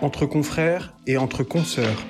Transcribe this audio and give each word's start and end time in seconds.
entre 0.00 0.26
confrères 0.26 0.94
et 1.06 1.16
entre 1.16 1.42
consoeurs, 1.42 2.04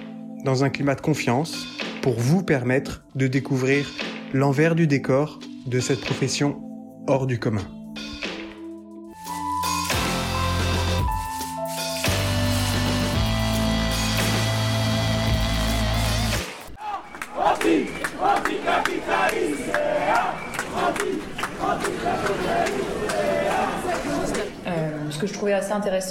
dans 0.44 0.64
un 0.64 0.70
climat 0.70 0.94
de 0.94 1.00
confiance, 1.00 1.66
pour 2.02 2.14
vous 2.14 2.42
permettre 2.42 3.04
de 3.14 3.26
découvrir 3.26 3.90
l'envers 4.32 4.74
du 4.74 4.86
décor 4.86 5.40
de 5.66 5.80
cette 5.80 6.00
profession 6.00 6.60
hors 7.06 7.26
du 7.26 7.38
commun. 7.38 7.77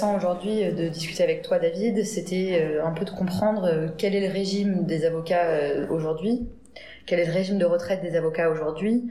Aujourd'hui 0.06 0.62
euh, 0.62 0.72
de 0.72 0.88
discuter 0.88 1.22
avec 1.22 1.42
toi, 1.42 1.58
David, 1.58 2.04
c'était 2.04 2.60
euh, 2.62 2.84
un 2.84 2.92
peu 2.92 3.04
de 3.04 3.10
comprendre 3.10 3.92
quel 3.96 4.14
est 4.14 4.26
le 4.26 4.32
régime 4.32 4.84
des 4.84 5.04
avocats 5.04 5.46
aujourd'hui, 5.90 6.48
quel 7.06 7.18
est 7.20 7.26
le 7.26 7.32
régime 7.32 7.58
de 7.58 7.64
retraite 7.64 8.02
des 8.02 8.16
avocats 8.16 8.50
aujourd'hui, 8.50 9.10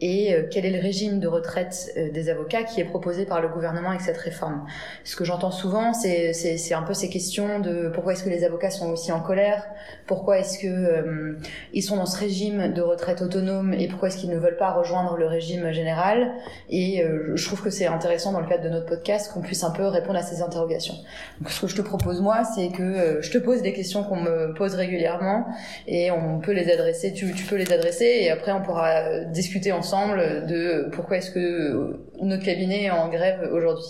et 0.00 0.32
euh, 0.32 0.42
quel 0.48 0.64
est 0.64 0.70
le 0.70 0.80
régime 0.80 1.18
de 1.18 1.26
retraite 1.26 1.92
euh, 1.96 2.10
des 2.10 2.28
avocats 2.28 2.62
qui 2.62 2.80
est 2.80 2.84
proposé 2.84 3.24
par 3.24 3.40
le 3.40 3.48
gouvernement 3.48 3.90
avec 3.90 4.00
cette 4.00 4.16
réforme? 4.16 4.64
Ce 5.02 5.16
que 5.16 5.24
j'entends 5.24 5.50
souvent, 5.50 5.92
c'est, 5.92 6.32
un 6.72 6.82
peu 6.82 6.94
ces 6.94 7.08
questions 7.08 7.58
de 7.58 7.90
pourquoi 7.92 8.12
est-ce 8.12 8.22
que 8.22 8.28
les 8.28 8.44
avocats 8.44 8.70
sont 8.70 8.90
aussi 8.90 9.10
en 9.10 9.20
colère, 9.20 9.66
pourquoi 10.06 10.38
est-ce 10.38 10.58
que 10.58 10.66
euh, 10.68 11.36
ils 11.72 11.82
sont 11.82 11.96
dans 11.96 12.06
ce 12.06 12.18
régime 12.18 12.72
de 12.72 12.80
retraite 12.80 13.22
autonome 13.22 13.74
et 13.74 13.88
pourquoi 13.88 14.08
est-ce 14.08 14.18
qu'ils 14.18 14.30
ne 14.30 14.38
veulent 14.38 14.56
pas 14.56 14.72
rejoindre 14.72 15.16
le 15.16 15.26
régime 15.26 15.72
général? 15.72 16.32
Et 16.70 17.04
je 17.34 17.44
trouve 17.46 17.62
que 17.62 17.70
c'est 17.70 17.86
intéressant 17.86 18.32
dans 18.32 18.40
le 18.40 18.46
cadre 18.46 18.64
de 18.64 18.68
notre 18.68 18.86
podcast 18.86 19.32
qu'on 19.32 19.40
puisse 19.40 19.64
un 19.64 19.70
peu 19.70 19.86
répondre 19.86 20.18
à 20.18 20.22
ces 20.22 20.42
interrogations. 20.42 20.94
Donc 21.40 21.50
ce 21.50 21.60
que 21.62 21.66
je 21.66 21.76
te 21.76 21.82
propose 21.82 22.20
moi, 22.20 22.42
c'est 22.44 22.68
que 22.68 23.18
je 23.20 23.30
te 23.30 23.38
pose 23.38 23.62
des 23.62 23.72
questions 23.72 24.04
qu'on 24.04 24.16
me 24.16 24.54
pose 24.54 24.74
régulièrement 24.74 25.46
et 25.86 26.10
on 26.10 26.38
peut 26.38 26.52
les 26.52 26.70
adresser, 26.70 27.12
tu 27.12 27.26
peux 27.48 27.56
les 27.56 27.72
adresser 27.72 28.04
et 28.04 28.30
après 28.30 28.52
on 28.52 28.62
pourra 28.62 29.24
discuter 29.24 29.72
ensemble 29.72 29.87
de 29.92 30.90
pourquoi 30.90 31.16
est-ce 31.16 31.30
que 31.30 31.98
notre 32.22 32.44
cabinet 32.44 32.84
est 32.84 32.90
en 32.90 33.08
grève 33.08 33.48
aujourd'hui. 33.52 33.86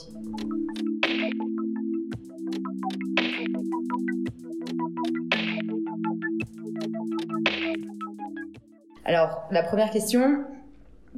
Alors, 9.05 9.49
la 9.51 9.63
première 9.63 9.91
question, 9.91 10.45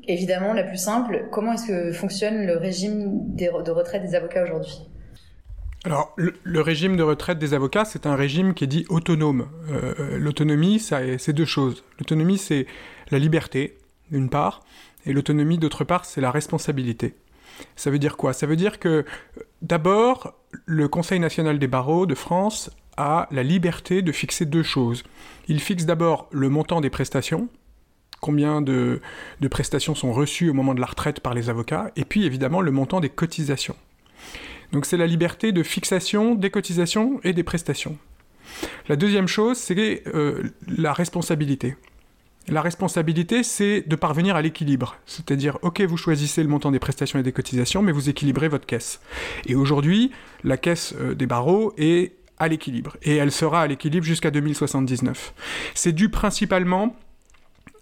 évidemment 0.06 0.52
la 0.54 0.62
plus 0.62 0.78
simple, 0.78 1.28
comment 1.32 1.54
est-ce 1.54 1.66
que 1.66 1.92
fonctionne 1.92 2.46
le 2.46 2.56
régime 2.56 3.34
de 3.34 3.70
retraite 3.70 4.02
des 4.02 4.14
avocats 4.14 4.44
aujourd'hui? 4.44 4.88
Alors, 5.84 6.14
le, 6.16 6.60
régime 6.60 6.96
de 6.96 7.02
retraite 7.02 7.38
des 7.38 7.54
avocats, 7.54 7.86
c'est 7.86 8.06
un 8.06 8.14
régime 8.14 8.52
qui 8.52 8.64
est 8.64 8.66
dit 8.66 8.84
autonome. 8.90 9.48
Euh, 9.70 10.18
l'autonomie, 10.18 10.78
c'est 10.78 11.32
deux 11.32 11.46
choses. 11.46 11.84
L'autonomie, 11.98 12.36
c'est 12.36 12.66
la 13.10 13.18
liberté, 13.18 13.78
d'une 14.10 14.28
part, 14.28 14.62
et 15.06 15.12
l'autonomie, 15.12 15.58
d'autre 15.58 15.84
part, 15.84 16.04
c'est 16.04 16.20
la 16.20 16.30
responsabilité. 16.30 17.14
Ça 17.76 17.90
veut 17.90 17.98
dire 17.98 18.16
quoi? 18.16 18.32
Ça 18.32 18.46
veut 18.46 18.56
dire 18.56 18.78
que, 18.78 19.04
d'abord, 19.62 20.34
le 20.66 20.88
Conseil 20.88 21.20
national 21.20 21.58
des 21.58 21.66
barreaux 21.66 22.06
de 22.06 22.14
France 22.14 22.70
a 22.96 23.28
la 23.30 23.42
liberté 23.42 24.02
de 24.02 24.12
fixer 24.12 24.44
deux 24.44 24.62
choses. 24.62 25.04
Il 25.48 25.60
fixe 25.60 25.84
d'abord 25.84 26.28
le 26.32 26.48
montant 26.48 26.80
des 26.80 26.90
prestations, 26.90 27.48
combien 28.20 28.60
de, 28.60 29.00
prestations 29.50 29.94
sont 29.94 30.12
reçues 30.12 30.50
au 30.50 30.54
moment 30.54 30.74
de 30.74 30.80
la 30.80 30.86
retraite 30.86 31.20
par 31.20 31.34
les 31.34 31.48
avocats, 31.48 31.90
et 31.96 32.04
puis 32.04 32.24
évidemment 32.24 32.60
le 32.60 32.70
montant 32.70 33.00
des 33.00 33.08
cotisations. 33.08 33.76
Donc 34.72 34.86
c'est 34.86 34.96
la 34.96 35.06
liberté 35.06 35.52
de 35.52 35.62
fixation 35.62 36.34
des 36.34 36.50
cotisations 36.50 37.20
et 37.24 37.32
des 37.32 37.42
prestations. 37.42 37.98
La 38.88 38.96
deuxième 38.96 39.28
chose, 39.28 39.56
c'est 39.56 40.02
euh, 40.08 40.50
la 40.68 40.92
responsabilité. 40.92 41.76
La 42.48 42.62
responsabilité, 42.62 43.42
c'est 43.42 43.82
de 43.86 43.96
parvenir 43.96 44.34
à 44.34 44.42
l'équilibre. 44.42 44.96
C'est-à-dire, 45.06 45.58
ok, 45.62 45.82
vous 45.82 45.96
choisissez 45.96 46.42
le 46.42 46.48
montant 46.48 46.70
des 46.70 46.78
prestations 46.78 47.18
et 47.18 47.22
des 47.22 47.32
cotisations, 47.32 47.82
mais 47.82 47.92
vous 47.92 48.08
équilibrez 48.08 48.48
votre 48.48 48.66
caisse. 48.66 49.00
Et 49.46 49.54
aujourd'hui, 49.54 50.10
la 50.42 50.56
caisse 50.56 50.94
euh, 50.98 51.14
des 51.14 51.26
barreaux 51.26 51.74
est 51.76 52.12
à 52.38 52.48
l'équilibre. 52.48 52.96
Et 53.02 53.16
elle 53.16 53.30
sera 53.30 53.62
à 53.62 53.66
l'équilibre 53.66 54.04
jusqu'à 54.04 54.30
2079. 54.30 55.34
C'est 55.74 55.92
dû 55.92 56.08
principalement 56.08 56.96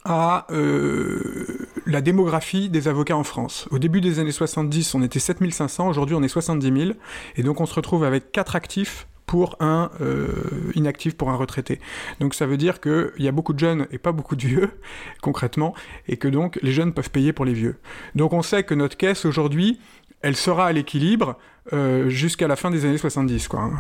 à 0.05 0.47
euh, 0.51 1.69
la 1.87 2.01
démographie 2.01 2.69
des 2.69 2.89
avocats 2.89 3.17
en 3.17 3.25
France. 3.25 3.69
Au 3.71 3.79
début 3.79 4.01
des 4.01 4.19
années 4.19 4.33
70, 4.33 4.95
on 4.95 5.03
était 5.03 5.19
7500, 5.19 5.89
aujourd'hui 5.89 6.17
on 6.17 6.23
est 6.23 6.29
70 6.29 6.81
000, 6.83 6.93
et 7.37 7.43
donc 7.43 7.61
on 7.61 7.67
se 7.67 7.75
retrouve 7.75 8.05
avec 8.05 8.33
4 8.33 8.57
actifs 8.57 9.07
pour 9.29 9.57
un 9.61 9.91
euh, 10.01 10.73
inactif, 10.75 11.15
pour 11.15 11.29
un 11.29 11.37
retraité. 11.37 11.81
Donc 12.19 12.35
ça 12.35 12.47
veut 12.47 12.57
dire 12.57 12.81
qu'il 12.81 13.13
y 13.19 13.29
a 13.29 13.33
beaucoup 13.33 13.53
de 13.53 13.59
jeunes 13.59 13.87
et 13.93 13.99
pas 13.99 14.11
beaucoup 14.11 14.35
de 14.35 14.45
vieux, 14.45 14.71
concrètement, 15.23 15.75
et 16.09 16.17
que 16.17 16.27
donc 16.27 16.59
les 16.63 16.73
jeunes 16.73 16.95
peuvent 16.95 17.11
payer 17.11 17.33
pour 17.35 17.45
les 17.45 17.53
vieux. 17.53 17.77
Donc 18.17 18.33
on 18.33 18.43
sait 18.43 18.65
que 18.65 18.75
notre 18.75 18.97
caisse 18.97 19.27
aujourd'hui, 19.27 19.79
elle 20.23 20.35
sera 20.35 20.67
à 20.67 20.73
l'équilibre 20.73 21.37
euh, 21.75 22.09
jusqu'à 22.09 22.49
la 22.49 22.57
fin 22.57 22.71
des 22.71 22.87
années 22.87 22.97
70, 22.97 23.49
quoi. 23.49 23.71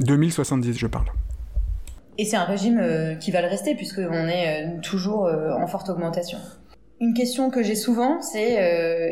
2070, 0.00 0.68
hein. 0.68 0.72
je 0.76 0.86
parle. 0.88 1.06
Et 2.18 2.24
c'est 2.24 2.36
un 2.36 2.44
régime 2.44 2.78
euh, 2.80 3.14
qui 3.14 3.30
va 3.30 3.42
le 3.42 3.48
rester 3.48 3.76
puisqu'on 3.76 4.28
est 4.28 4.80
toujours 4.82 5.26
en 5.26 5.66
forte 5.68 5.88
augmentation. 5.88 6.38
Une 7.00 7.14
question 7.14 7.50
que 7.50 7.62
j'ai 7.62 7.76
souvent, 7.76 8.20
c'est 8.22 8.54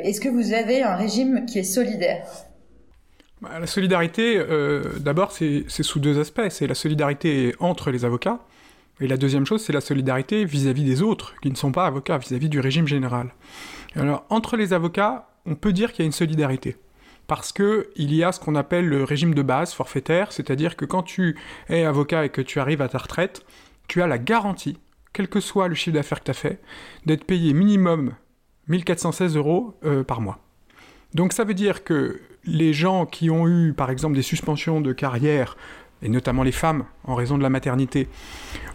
est-ce 0.05 0.21
que 0.21 0.29
vous 0.29 0.53
avez 0.53 0.83
un 0.83 0.97
régime 0.97 1.47
qui 1.47 1.61
est 1.61 1.65
solidaire? 1.65 2.27
La 3.43 3.67
solidarité, 3.67 4.37
euh, 4.39 4.83
d'abord, 4.99 5.33
c'est 5.33 5.67
sous 5.69 6.01
deux 6.01 6.19
aspects. 6.21 6.49
C'est 6.51 6.67
la 6.67 6.75
solidarité 6.75 7.55
entre 7.59 7.91
les 7.91 8.05
avocats, 8.05 8.41
et 9.01 9.09
la 9.09 9.17
deuxième 9.17 9.47
chose, 9.47 9.63
c'est 9.63 9.73
la 9.73 9.81
solidarité 9.81 10.45
vis-à-vis 10.45 10.85
des 10.85 11.03
autres, 11.03 11.35
qui 11.41 11.51
ne 11.51 11.57
sont 11.57 11.73
pas 11.73 11.87
avocats, 11.87 12.19
vis-à-vis 12.19 12.49
du 12.49 12.61
régime 12.61 12.87
général. 12.87 13.35
Alors, 13.97 14.25
entre 14.31 14.57
les 14.57 14.73
avocats, 14.73 15.29
on 15.47 15.55
peut 15.55 15.73
dire 15.73 15.93
qu'il 15.93 16.01
y 16.01 16.03
a 16.03 16.07
une 16.07 16.13
solidarité. 16.13 16.77
Parce 17.27 17.53
qu'il 17.53 17.87
y 17.97 18.23
a 18.23 18.33
ce 18.33 18.41
qu'on 18.41 18.55
appelle 18.55 18.89
le 18.89 19.05
régime 19.05 19.35
de 19.35 19.43
base 19.43 19.73
forfaitaire, 19.73 20.33
c'est-à-dire 20.33 20.77
que 20.77 20.85
quand 20.85 21.03
tu 21.03 21.37
es 21.69 21.85
avocat 21.85 22.25
et 22.25 22.29
que 22.29 22.43
tu 22.43 22.61
arrives 22.61 22.83
à 22.83 22.89
ta 22.89 22.99
retraite, 22.99 23.45
tu 23.89 24.03
as 24.03 24.07
la 24.07 24.19
garantie, 24.19 24.79
quel 25.13 25.29
que 25.29 25.41
soit 25.41 25.69
le 25.69 25.75
chiffre 25.75 25.95
d'affaires 25.95 26.21
que 26.21 26.27
tu 26.27 26.31
as 26.31 26.35
fait, 26.35 26.61
d'être 27.07 27.25
payé 27.25 27.55
minimum 27.55 28.15
1416 28.69 29.37
euros 29.37 29.79
euh, 29.85 30.05
par 30.05 30.21
mois. 30.21 30.42
Donc 31.15 31.33
ça 31.33 31.45
veut 31.45 31.55
dire 31.55 31.85
que 31.85 32.21
les 32.45 32.73
gens 32.73 33.07
qui 33.07 33.31
ont 33.31 33.47
eu, 33.47 33.73
par 33.73 33.91
exemple, 33.91 34.15
des 34.15 34.23
suspensions 34.23 34.81
de 34.81 34.93
carrière, 34.93 35.57
et 36.03 36.09
notamment 36.09 36.43
les 36.43 36.53
femmes 36.53 36.85
en 37.05 37.15
raison 37.15 37.39
de 37.39 37.43
la 37.43 37.51
maternité, 37.51 38.09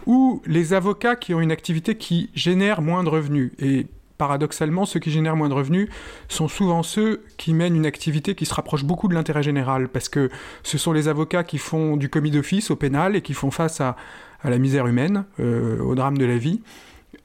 ou 0.06 0.42
les 0.46 0.72
avocats 0.72 1.16
qui 1.16 1.34
ont 1.34 1.40
une 1.40 1.52
activité 1.52 1.96
qui 1.96 2.30
génère 2.34 2.80
moins 2.80 3.04
de 3.04 3.08
revenus. 3.10 3.52
Et 3.58 3.86
paradoxalement, 4.16 4.86
ceux 4.86 5.00
qui 5.00 5.10
génèrent 5.10 5.36
moins 5.36 5.48
de 5.48 5.54
revenus 5.54 5.88
sont 6.28 6.48
souvent 6.48 6.82
ceux 6.82 7.24
qui 7.36 7.52
mènent 7.52 7.76
une 7.76 7.86
activité 7.86 8.34
qui 8.34 8.46
se 8.46 8.54
rapproche 8.54 8.84
beaucoup 8.84 9.08
de 9.08 9.14
l'intérêt 9.14 9.42
général, 9.42 9.88
parce 9.88 10.08
que 10.08 10.30
ce 10.62 10.78
sont 10.78 10.92
les 10.92 11.08
avocats 11.08 11.44
qui 11.44 11.58
font 11.58 11.96
du 11.96 12.08
commis 12.08 12.30
d'office 12.30 12.70
au 12.70 12.76
pénal 12.76 13.14
et 13.14 13.22
qui 13.22 13.34
font 13.34 13.50
face 13.50 13.80
à, 13.80 13.96
la 14.44 14.58
misère 14.58 14.86
humaine, 14.86 15.24
euh, 15.40 15.80
au 15.80 15.96
drame 15.96 16.16
de 16.16 16.24
la 16.24 16.38
vie. 16.38 16.62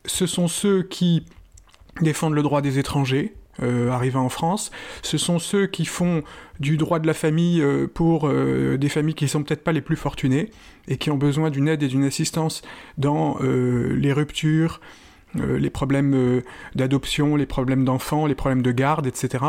Ce 0.06 0.26
sont 0.26 0.48
ceux 0.48 0.82
qui 0.82 1.26
défendent 2.02 2.34
le 2.34 2.42
droit 2.42 2.62
des 2.62 2.80
étrangers, 2.80 3.36
euh, 3.62 3.92
arrivant 3.92 4.26
en 4.26 4.30
France. 4.30 4.72
Ce 5.04 5.20
sont 5.20 5.38
ceux 5.38 5.68
qui 5.68 5.86
font 5.86 6.24
du 6.60 6.76
droit 6.76 6.98
de 6.98 7.06
la 7.06 7.14
famille 7.14 7.62
euh, 7.62 7.86
pour 7.86 8.28
euh, 8.28 8.78
des 8.78 8.90
familles 8.90 9.14
qui 9.14 9.28
sont 9.28 9.44
peut-être 9.44 9.64
pas 9.64 9.72
les 9.72 9.82
plus 9.82 9.96
fortunées 9.96 10.50
et 10.88 10.98
qui 10.98 11.12
ont 11.12 11.18
besoin 11.18 11.52
d'une 11.52 11.68
aide 11.68 11.84
et 11.84 11.88
d'une 11.88 12.04
assistance 12.04 12.64
dans 12.98 13.38
les 13.40 14.12
ruptures, 14.12 14.82
euh, 15.40 15.58
les 15.58 15.70
problèmes 15.70 16.14
euh, 16.14 16.42
d'adoption, 16.76 17.36
les 17.36 17.46
problèmes 17.46 17.86
d'enfants, 17.86 18.26
les 18.28 18.36
problèmes 18.36 18.62
de 18.62 18.72
garde, 18.72 19.08
etc. 19.08 19.44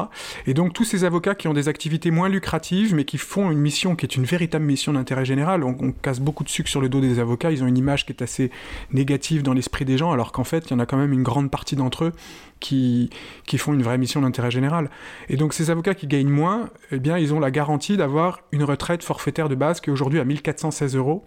Et 0.47 0.55
donc 0.55 0.73
tous 0.73 0.85
ces 0.85 1.05
avocats 1.05 1.35
qui 1.35 1.49
ont 1.49 1.53
des 1.53 1.69
activités 1.69 2.11
moins 2.11 2.29
lucratives, 2.29 2.95
mais 2.95 3.05
qui 3.05 3.19
font 3.19 3.51
une 3.51 3.59
mission 3.59 3.95
qui 3.97 4.07
est 4.07 4.17
une 4.17 4.25
véritable 4.25 4.65
mission 4.65 4.93
d'intérêt 4.95 5.25
général, 5.25 5.63
on, 5.63 5.93
casse 5.93 6.21
beaucoup 6.21 6.45
de 6.45 6.49
sucre 6.49 6.69
sur 6.69 6.81
le 6.81 6.89
dos 6.89 7.01
des 7.01 7.19
avocats, 7.19 7.51
ils 7.51 7.63
ont 7.63 7.67
une 7.67 7.79
image 7.79 8.07
qui 8.07 8.13
est 8.13 8.23
assez 8.23 8.51
négative 8.93 9.43
dans 9.43 9.53
l'esprit 9.53 9.85
des 9.85 9.99
gens, 9.99 10.13
alors 10.13 10.33
qu'en 10.33 10.45
fait, 10.45 10.67
il 10.67 10.71
y 10.71 10.75
en 10.75 10.79
a 10.79 10.87
quand 10.87 10.97
même 10.97 11.13
une 11.13 11.23
grande 11.23 11.51
partie 11.51 11.77
d'entre 11.77 12.05
eux 12.05 12.13
qui, 12.61 13.11
qui 13.47 13.59
font 13.59 13.75
une 13.75 13.83
vraie 13.83 13.99
mission 13.99 14.23
d'intérêt 14.23 14.51
général. 14.51 14.91
Et 15.29 15.37
donc 15.37 15.53
ces 15.53 15.71
avocats 15.71 15.95
qui 15.95 16.07
gagnent 16.07 16.29
moins, 16.31 16.71
eh 16.91 16.99
bien, 16.99 17.19
ils 17.19 17.35
ont 17.35 17.41
la 17.41 17.51
garantie 17.51 17.97
d'avoir 17.97 18.41
une 18.53 18.65
retraite 18.65 19.03
forfaitaire 19.03 19.49
de 19.49 19.55
base 19.55 19.81
qui 19.81 19.91
est 19.91 19.93
aujourd'hui 19.93 20.21
à 20.21 20.25
1416 20.25 20.97
euros 20.97 21.25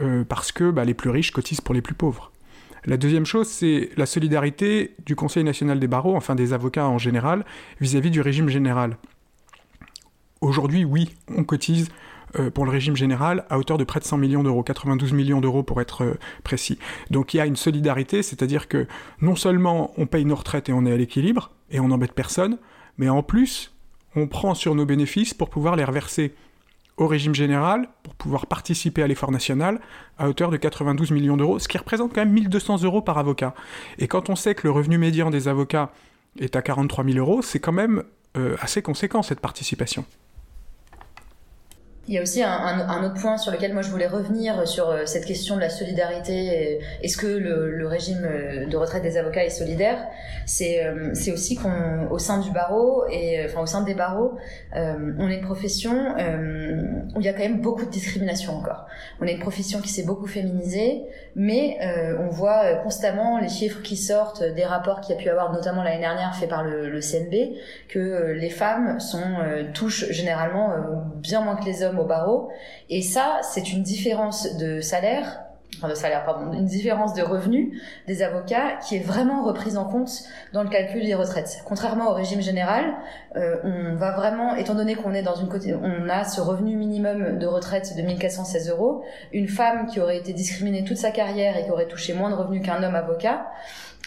euh, 0.00 0.24
parce 0.24 0.52
que 0.52 0.70
bah, 0.70 0.84
les 0.84 0.94
plus 0.94 1.10
riches 1.10 1.32
cotisent 1.32 1.60
pour 1.60 1.74
les 1.74 1.82
plus 1.82 1.94
pauvres. 1.94 2.30
La 2.84 2.96
deuxième 2.96 3.26
chose, 3.26 3.48
c'est 3.48 3.90
la 3.96 4.06
solidarité 4.06 4.94
du 5.04 5.16
Conseil 5.16 5.44
national 5.44 5.80
des 5.80 5.88
barreaux, 5.88 6.16
enfin 6.16 6.34
des 6.34 6.52
avocats 6.52 6.86
en 6.86 6.98
général, 6.98 7.44
vis-à-vis 7.80 8.10
du 8.10 8.20
régime 8.20 8.48
général. 8.48 8.96
Aujourd'hui, 10.40 10.84
oui, 10.84 11.10
on 11.36 11.44
cotise 11.44 11.88
euh, 12.38 12.50
pour 12.50 12.64
le 12.64 12.70
régime 12.70 12.94
général 12.94 13.44
à 13.48 13.58
hauteur 13.58 13.78
de 13.78 13.84
près 13.84 14.00
de 14.00 14.04
100 14.04 14.18
millions 14.18 14.42
d'euros, 14.42 14.62
92 14.62 15.12
millions 15.12 15.40
d'euros 15.40 15.62
pour 15.62 15.80
être 15.80 16.04
euh, 16.04 16.14
précis. 16.44 16.78
Donc 17.10 17.32
il 17.32 17.38
y 17.38 17.40
a 17.40 17.46
une 17.46 17.56
solidarité, 17.56 18.22
c'est-à-dire 18.22 18.68
que 18.68 18.86
non 19.20 19.34
seulement 19.34 19.92
on 19.96 20.06
paye 20.06 20.24
nos 20.24 20.36
retraites 20.36 20.68
et 20.68 20.72
on 20.72 20.84
est 20.84 20.92
à 20.92 20.96
l'équilibre, 20.96 21.50
et 21.70 21.80
on 21.80 21.88
n'embête 21.88 22.12
personne, 22.12 22.58
mais 22.98 23.08
en 23.08 23.22
plus, 23.22 23.74
on 24.14 24.26
prend 24.26 24.54
sur 24.54 24.74
nos 24.74 24.84
bénéfices 24.84 25.34
pour 25.34 25.50
pouvoir 25.50 25.74
les 25.76 25.84
reverser 25.84 26.34
au 26.98 27.06
régime 27.06 27.34
général 27.34 27.88
pour 28.02 28.14
pouvoir 28.14 28.46
participer 28.46 29.02
à 29.02 29.06
l'effort 29.06 29.30
national 29.30 29.80
à 30.18 30.28
hauteur 30.28 30.50
de 30.50 30.56
92 30.56 31.12
millions 31.12 31.36
d'euros, 31.36 31.58
ce 31.58 31.68
qui 31.68 31.78
représente 31.78 32.12
quand 32.12 32.20
même 32.20 32.32
1200 32.32 32.82
euros 32.82 33.00
par 33.00 33.18
avocat. 33.18 33.54
Et 33.98 34.08
quand 34.08 34.28
on 34.28 34.36
sait 34.36 34.54
que 34.54 34.66
le 34.66 34.72
revenu 34.72 34.98
médian 34.98 35.30
des 35.30 35.48
avocats 35.48 35.92
est 36.38 36.56
à 36.56 36.62
43 36.62 37.04
000 37.04 37.18
euros, 37.18 37.40
c'est 37.40 37.60
quand 37.60 37.72
même 37.72 38.02
euh, 38.36 38.56
assez 38.60 38.82
conséquent 38.82 39.22
cette 39.22 39.40
participation. 39.40 40.04
Il 42.08 42.14
y 42.14 42.18
a 42.18 42.22
aussi 42.22 42.42
un, 42.42 43.04
autre 43.04 43.20
point 43.20 43.36
sur 43.36 43.52
lequel 43.52 43.74
moi 43.74 43.82
je 43.82 43.90
voulais 43.90 44.06
revenir 44.06 44.66
sur 44.66 44.88
euh, 44.88 45.04
cette 45.04 45.26
question 45.26 45.56
de 45.56 45.60
la 45.60 45.68
solidarité. 45.68 46.80
Est-ce 47.02 47.18
que 47.18 47.26
le, 47.26 47.86
régime 47.86 48.24
euh, 48.24 48.66
de 48.66 48.76
retraite 48.78 49.02
des 49.02 49.18
avocats 49.18 49.44
est 49.44 49.50
solidaire? 49.50 50.06
C'est 50.46 50.82
euh, 50.86 51.10
c'est 51.12 51.32
aussi 51.32 51.56
qu'au 51.56 52.18
sein 52.18 52.40
du 52.40 52.50
barreau 52.50 53.04
et 53.10 53.44
enfin 53.44 53.60
au 53.60 53.66
sein 53.66 53.82
des 53.82 53.92
barreaux, 53.92 54.38
on 54.74 55.28
est 55.28 55.34
une 55.34 55.44
profession 55.44 56.14
où 57.14 57.20
il 57.20 57.26
y 57.26 57.28
a 57.28 57.32
quand 57.34 57.42
même 57.42 57.60
beaucoup 57.60 57.84
de 57.84 57.90
discrimination 57.90 58.56
encore. 58.56 58.86
On 59.20 59.26
est 59.26 59.32
une 59.32 59.40
profession 59.40 59.80
qui 59.82 59.90
s'est 59.90 60.04
beaucoup 60.04 60.26
féminisée, 60.26 61.02
mais 61.36 61.76
on 62.18 62.28
voit 62.28 62.74
constamment 62.76 63.38
les 63.38 63.48
chiffres 63.48 63.82
qui 63.82 63.96
sortent 63.96 64.42
des 64.42 64.64
rapports 64.64 65.02
qu'il 65.02 65.14
y 65.14 65.18
a 65.18 65.20
pu 65.20 65.28
avoir, 65.28 65.52
notamment 65.52 65.82
l'année 65.82 66.00
dernière 66.00 66.34
fait 66.34 66.46
par 66.46 66.64
le, 66.64 67.00
CNB, 67.00 67.56
que 67.88 68.32
les 68.32 68.50
femmes 68.50 68.98
touchent 69.74 70.10
généralement 70.10 70.70
bien 71.16 71.42
moins 71.42 71.56
que 71.56 71.64
les 71.64 71.82
hommes 71.82 71.97
au 72.00 72.04
barreau. 72.04 72.50
Et 72.88 73.02
ça, 73.02 73.40
c'est 73.42 73.72
une 73.72 73.82
différence 73.82 74.56
de 74.56 74.80
salaire 74.80 75.40
enfin 75.78 75.88
de 75.88 75.94
salaire, 75.94 76.24
pardon, 76.24 76.52
une 76.52 76.64
différence 76.64 77.14
de 77.14 77.22
revenus 77.22 77.80
des 78.06 78.22
avocats 78.22 78.76
qui 78.86 78.96
est 78.96 79.00
vraiment 79.00 79.44
reprise 79.44 79.76
en 79.76 79.84
compte 79.84 80.10
dans 80.52 80.62
le 80.62 80.68
calcul 80.68 81.04
des 81.04 81.14
retraites. 81.14 81.62
Contrairement 81.64 82.10
au 82.10 82.14
régime 82.14 82.40
général, 82.40 82.94
euh, 83.36 83.56
on 83.64 83.94
va 83.96 84.12
vraiment, 84.12 84.56
étant 84.56 84.74
donné 84.74 84.94
qu'on 84.94 85.12
est 85.12 85.22
dans 85.22 85.34
une 85.34 85.48
on 85.82 86.08
a 86.08 86.24
ce 86.24 86.40
revenu 86.40 86.76
minimum 86.76 87.38
de 87.38 87.46
retraite 87.46 87.96
de 87.96 88.02
1416 88.02 88.70
euros, 88.70 89.02
une 89.32 89.48
femme 89.48 89.86
qui 89.86 90.00
aurait 90.00 90.18
été 90.18 90.32
discriminée 90.32 90.84
toute 90.84 90.96
sa 90.96 91.10
carrière 91.10 91.56
et 91.56 91.64
qui 91.64 91.70
aurait 91.70 91.88
touché 91.88 92.12
moins 92.12 92.30
de 92.30 92.34
revenus 92.34 92.62
qu'un 92.62 92.82
homme 92.82 92.94
avocat, 92.94 93.46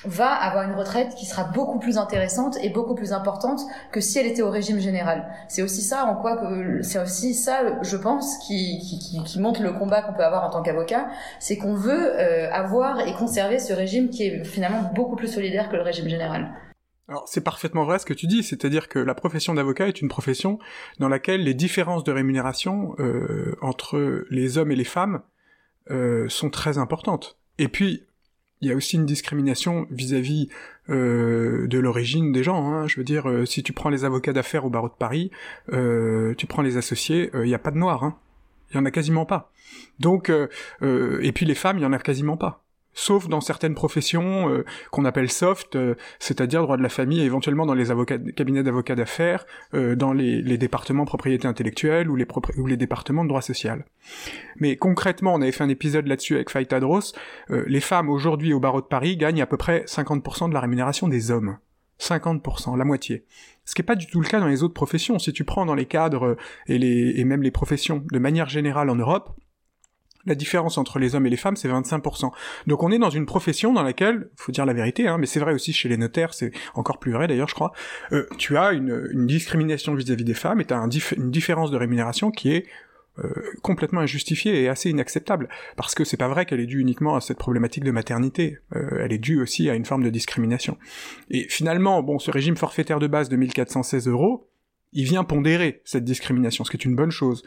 va 0.04 0.30
avoir 0.34 0.64
une 0.68 0.76
retraite 0.76 1.14
qui 1.16 1.26
sera 1.26 1.44
beaucoup 1.44 1.78
plus 1.78 1.98
intéressante 1.98 2.58
et 2.62 2.70
beaucoup 2.70 2.96
plus 2.96 3.14
importante 3.14 3.62
que 3.92 4.02
si 4.02 4.18
elle 4.18 4.26
était 4.26 4.42
au 4.42 4.50
régime 4.50 4.80
général. 4.80 5.32
C'est 5.48 5.62
aussi 5.62 5.82
ça 5.82 6.06
en 6.06 6.16
quoi 6.16 6.42
c'est 6.82 7.00
aussi 7.00 7.34
ça, 7.34 7.82
je 7.84 7.98
pense, 7.98 8.38
qui 8.40 9.22
montre 9.38 9.62
le 9.62 9.74
combat 9.74 10.02
qu'on 10.02 10.14
peut 10.14 10.24
avoir 10.24 10.44
en 10.44 10.50
tant 10.50 10.62
qu'avocat, 10.62 11.08
c'est 11.40 11.58
qu'on 11.58 11.76
veut 11.76 12.20
euh, 12.20 12.52
avoir 12.52 13.00
et 13.02 13.14
conserver 13.14 13.60
ce 13.60 13.74
régime 13.74 14.10
qui 14.10 14.24
est 14.24 14.44
finalement 14.44 14.92
beaucoup 14.96 15.16
plus 15.16 15.28
solidaire 15.28 15.70
que 15.70 15.76
le 15.76 15.84
régime 15.84 16.10
général. 16.10 16.52
Alors 17.08 17.28
c'est 17.28 17.42
parfaitement 17.42 17.84
vrai 17.84 18.00
ce 18.00 18.06
que 18.06 18.14
tu 18.14 18.26
dis, 18.26 18.42
c'est-à-dire 18.42 18.88
que 18.88 18.98
la 18.98 19.14
profession 19.14 19.54
d'avocat 19.54 19.88
est 19.88 20.02
une 20.02 20.08
profession 20.08 20.60
dans 21.00 21.10
laquelle 21.10 21.44
les 21.44 21.54
différences 21.54 22.06
de 22.06 22.12
rémunération 22.12 22.96
euh, 23.00 23.58
entre 23.62 24.26
les 24.30 24.58
hommes 24.58 24.72
et 24.72 24.78
les 24.78 24.86
femmes 24.86 25.22
euh, 25.90 26.30
sont 26.30 26.50
très 26.50 26.78
importantes. 26.78 27.38
Et 27.58 27.68
puis 27.68 28.06
il 28.62 28.70
y 28.70 28.72
a 28.72 28.76
aussi 28.76 28.96
une 28.96 29.06
discrimination 29.06 29.88
vis-à-vis 29.90 30.50
euh, 30.90 31.68
de 31.68 31.80
l'origine 31.80 32.32
des 32.32 32.44
gens. 32.44 32.72
Hein. 32.72 32.88
Je 32.88 32.98
veux 32.98 33.04
dire, 33.04 33.30
euh, 33.30 33.46
si 33.46 33.64
tu 33.64 33.74
prends 33.74 33.90
les 33.90 34.06
avocats 34.06 34.34
d'affaires 34.34 34.66
au 34.66 34.70
barreau 34.70 34.90
de 34.90 34.94
Paris, 34.94 35.32
euh, 35.74 36.34
tu 36.36 36.46
prends 36.46 36.62
les 36.62 36.78
associés, 36.78 37.32
il 37.34 37.42
n'y 37.42 37.54
a 37.54 37.60
pas 37.60 37.72
de 37.72 37.78
noirs. 37.78 38.04
Hein. 38.04 38.18
Il 38.72 38.78
y 38.78 38.80
en 38.80 38.86
a 38.86 38.92
quasiment 38.92 39.26
pas. 39.26 39.52
Donc, 40.00 40.30
et 40.82 41.32
puis 41.34 41.46
les 41.46 41.56
femmes, 41.56 41.78
il 41.78 41.82
y 41.82 41.86
en 41.86 41.94
a 41.94 42.00
quasiment 42.00 42.38
pas 42.38 42.64
sauf 42.94 43.28
dans 43.28 43.42
certaines 43.42 43.76
professions 43.76 44.50
euh, 44.50 44.66
qu'on 44.92 45.06
appelle 45.06 45.32
soft, 45.32 45.76
euh, 45.76 45.96
c'est-à-dire 46.20 46.62
droit 46.62 46.78
de 46.78 46.84
la 46.84 46.90
famille, 46.90 47.22
et 47.22 47.26
éventuellement 47.26 47.66
dans 47.66 47.74
les 47.74 47.86
cabinets 48.36 48.64
d'avocats 48.64 48.96
d'affaires, 48.96 49.46
euh, 49.74 49.96
dans 49.96 50.14
les, 50.14 50.42
les, 50.42 50.58
départements 50.58 51.06
propriété 51.06 51.48
intellectuelle 51.48 52.10
ou 52.10 52.16
les, 52.16 52.78
départements 52.78 53.24
de 53.24 53.30
droit 53.30 53.42
social. 53.42 53.86
Mais 54.58 54.76
concrètement, 54.76 55.34
on 55.34 55.42
avait 55.42 55.52
fait 55.52 55.64
un 55.64 55.70
épisode 55.70 56.08
là-dessus 56.08 56.36
avec 56.36 56.50
Faitadros, 56.50 57.14
les 57.50 57.82
femmes 57.82 58.10
aujourd'hui 58.10 58.54
au 58.54 58.60
barreau 58.60 58.82
de 58.82 58.86
Paris 58.86 59.18
gagnent 59.18 59.42
à 59.42 59.46
peu 59.46 59.58
près 59.58 59.84
50% 59.86 60.50
de 60.50 60.54
la 60.54 60.60
rémunération 60.60 61.08
des 61.08 61.32
hommes. 61.32 61.58
50%, 62.00 62.78
la 62.78 62.86
moitié. 62.86 63.26
Ce 63.66 63.76
qui 63.76 63.82
n'est 63.82 63.86
pas 63.86 63.96
du 63.96 64.08
tout 64.08 64.22
le 64.22 64.28
cas 64.28 64.40
dans 64.40 64.48
les 64.48 64.64
autres 64.64 64.74
professions. 64.74 65.20
Si 65.20 65.34
tu 65.34 65.44
prends 65.44 65.66
dans 65.66 65.76
les 65.76 65.86
cadres 65.86 66.38
et 66.68 67.24
même 67.24 67.44
les 67.44 67.52
professions 67.52 68.04
de 68.12 68.20
manière 68.20 68.50
générale 68.50 68.90
en 68.90 68.96
Europe, 68.96 69.36
la 70.26 70.36
différence 70.36 70.78
entre 70.78 71.00
les 71.00 71.16
hommes 71.16 71.26
et 71.26 71.30
les 71.30 71.38
femmes, 71.38 71.56
c'est 71.56 71.70
25%. 71.70 72.32
Donc 72.68 72.84
on 72.84 72.92
est 72.92 73.00
dans 73.00 73.10
une 73.10 73.26
profession 73.26 73.74
dans 73.74 73.84
laquelle, 73.84 74.30
faut 74.36 74.52
dire 74.52 74.66
la 74.66 74.74
vérité, 74.74 75.08
hein, 75.08 75.18
mais 75.18 75.26
c'est 75.26 75.40
vrai 75.40 75.54
aussi 75.54 75.74
chez 75.74 75.90
les 75.90 75.98
notaires, 75.98 76.34
c'est 76.34 76.52
encore 76.74 77.00
plus 77.00 77.12
vrai 77.12 77.28
d'ailleurs, 77.28 77.50
je 77.50 77.56
crois, 77.56 77.72
euh, 78.12 78.28
tu 78.38 78.58
as 78.58 78.72
une, 78.72 79.26
discrimination 79.26 79.94
vis-à-vis 79.94 80.24
des 80.24 80.34
femmes 80.34 80.62
et 80.62 80.66
tu 80.66 80.74
as 80.74 80.78
un 80.78 80.90
une 80.90 81.32
différence 81.32 81.72
de 81.72 81.78
rémunération 81.78 82.32
qui 82.32 82.52
est 82.52 82.66
euh, 83.20 83.30
complètement 83.62 84.00
injustifiée 84.00 84.62
et 84.62 84.70
assez 84.70 84.90
inacceptable. 84.90 85.50
Parce 85.76 85.96
que 85.96 86.06
c'est 86.06 86.16
pas 86.16 86.30
vrai 86.30 86.46
qu'elle 86.46 86.62
est 86.62 86.66
due 86.66 86.80
uniquement 86.80 87.16
à 87.16 87.22
cette 87.22 87.38
problématique 87.38 87.84
de 87.84 87.92
maternité, 87.92 88.60
euh, 88.74 89.02
elle 89.02 89.12
est 89.12 89.18
due 89.18 89.42
aussi 89.42 89.70
à 89.70 89.76
une 89.76 89.84
forme 89.84 90.04
de 90.04 90.10
discrimination. 90.10 90.78
Et 91.30 91.46
finalement, 91.50 92.02
bon, 92.04 92.20
ce 92.20 92.32
régime 92.32 92.56
forfaitaire 92.56 93.00
de 93.00 93.08
base 93.08 93.28
de 93.28 93.36
1416 93.36 94.08
euros, 94.08 94.50
il 94.94 95.06
vient 95.06 95.24
pondérer 95.24 95.82
cette 95.86 96.04
discrimination, 96.04 96.64
ce 96.64 96.72
qui 96.72 96.78
est 96.78 96.86
une 96.86 96.96
bonne 96.96 97.12
chose. 97.12 97.44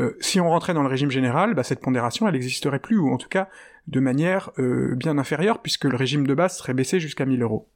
Euh, 0.00 0.16
si 0.20 0.40
on 0.40 0.48
rentrait 0.48 0.74
dans 0.74 0.82
le 0.82 0.88
régime 0.88 1.10
général, 1.10 1.54
bah, 1.54 1.62
cette 1.62 1.80
pondération, 1.80 2.26
elle 2.26 2.34
n'existerait 2.34 2.80
plus, 2.80 2.98
ou 2.98 3.12
en 3.12 3.18
tout 3.18 3.28
cas 3.28 3.48
de 3.86 4.00
manière 4.00 4.50
euh, 4.58 4.94
bien 4.96 5.16
inférieure, 5.16 5.62
puisque 5.62 5.84
le 5.84 5.96
régime 5.96 6.26
de 6.26 6.34
base 6.34 6.58
serait 6.58 6.74
baissé 6.74 7.00
jusqu'à 7.00 7.24
1000 7.24 7.42
euros. 7.42 7.68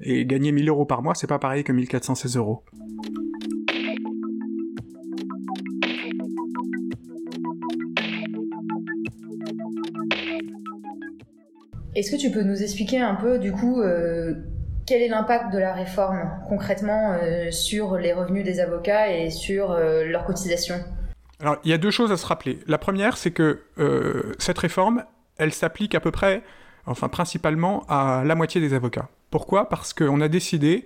Et 0.00 0.26
gagner 0.26 0.52
1000 0.52 0.68
euros 0.68 0.84
par 0.84 1.02
mois, 1.02 1.14
c'est 1.14 1.26
pas 1.26 1.38
pareil 1.38 1.64
que 1.64 1.72
1416 1.72 2.36
euros. 2.36 2.62
Est-ce 11.94 12.10
que 12.10 12.16
tu 12.16 12.30
peux 12.30 12.42
nous 12.42 12.62
expliquer 12.62 13.00
un 13.00 13.14
peu, 13.14 13.38
du 13.38 13.52
coup, 13.52 13.80
euh, 13.80 14.34
quel 14.86 15.02
est 15.02 15.08
l'impact 15.08 15.52
de 15.52 15.58
la 15.58 15.74
réforme 15.74 16.30
concrètement 16.48 17.12
euh, 17.20 17.50
sur 17.50 17.96
les 17.96 18.12
revenus 18.12 18.44
des 18.44 18.60
avocats 18.60 19.12
et 19.12 19.30
sur 19.30 19.72
euh, 19.72 20.04
leurs 20.04 20.24
cotisations? 20.24 20.82
Alors, 21.40 21.56
il 21.64 21.70
y 21.70 21.74
a 21.74 21.78
deux 21.78 21.90
choses 21.90 22.12
à 22.12 22.16
se 22.16 22.24
rappeler. 22.24 22.60
La 22.66 22.78
première, 22.78 23.16
c'est 23.16 23.32
que 23.32 23.62
euh, 23.78 24.32
cette 24.38 24.58
réforme, 24.58 25.04
elle 25.36 25.52
s'applique 25.52 25.94
à 25.94 26.00
peu 26.00 26.10
près, 26.10 26.42
enfin 26.86 27.08
principalement, 27.08 27.84
à 27.88 28.22
la 28.24 28.34
moitié 28.34 28.60
des 28.60 28.72
avocats. 28.72 29.08
Pourquoi? 29.30 29.68
Parce 29.68 29.92
qu'on 29.92 30.20
a 30.20 30.28
décidé 30.28 30.84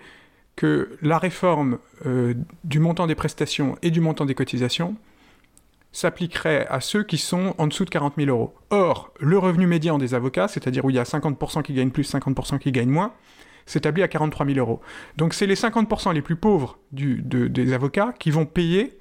que 0.57 0.99
la 1.01 1.19
réforme 1.19 1.79
du 2.65 2.81
montant 2.81 3.07
des 3.07 3.15
prestations 3.15 3.79
et 3.83 3.91
du 3.91 4.01
montant 4.01 4.27
des 4.27 4.35
cotisations 4.35 4.97
s'appliquerait 5.93 6.67
à 6.69 6.81
ceux 6.81 7.03
qui 7.03 7.17
sont 7.17 7.55
en 7.57 7.67
dessous 7.67 7.85
de 7.85 7.91
40 7.91 8.15
000 8.17 8.29
euros. 8.29 8.55
Or, 8.71 9.13
le 9.21 9.39
revenu 9.39 9.67
médian 9.67 9.97
des 9.97 10.13
avocats, 10.13 10.49
c'est-à-dire 10.49 10.85
où 10.85 10.91
il 10.91 10.97
y 10.97 10.99
a 10.99 11.05
50% 11.05 11.63
qui 11.63 11.73
gagnent 11.73 11.91
plus, 11.91 12.13
50% 12.13 12.59
qui 12.59 12.73
gagnent 12.73 12.91
moins, 12.91 13.15
s'établit 13.71 14.03
à 14.03 14.09
43 14.09 14.47
000 14.47 14.59
euros. 14.59 14.81
Donc 15.17 15.35
c'est 15.35 15.47
les 15.47 15.55
50% 15.55 16.13
les 16.13 16.23
plus 16.23 16.37
pauvres 16.37 16.79
des 16.93 17.73
avocats 17.73 18.13
qui 18.19 18.31
vont 18.31 18.47
payer 18.47 18.99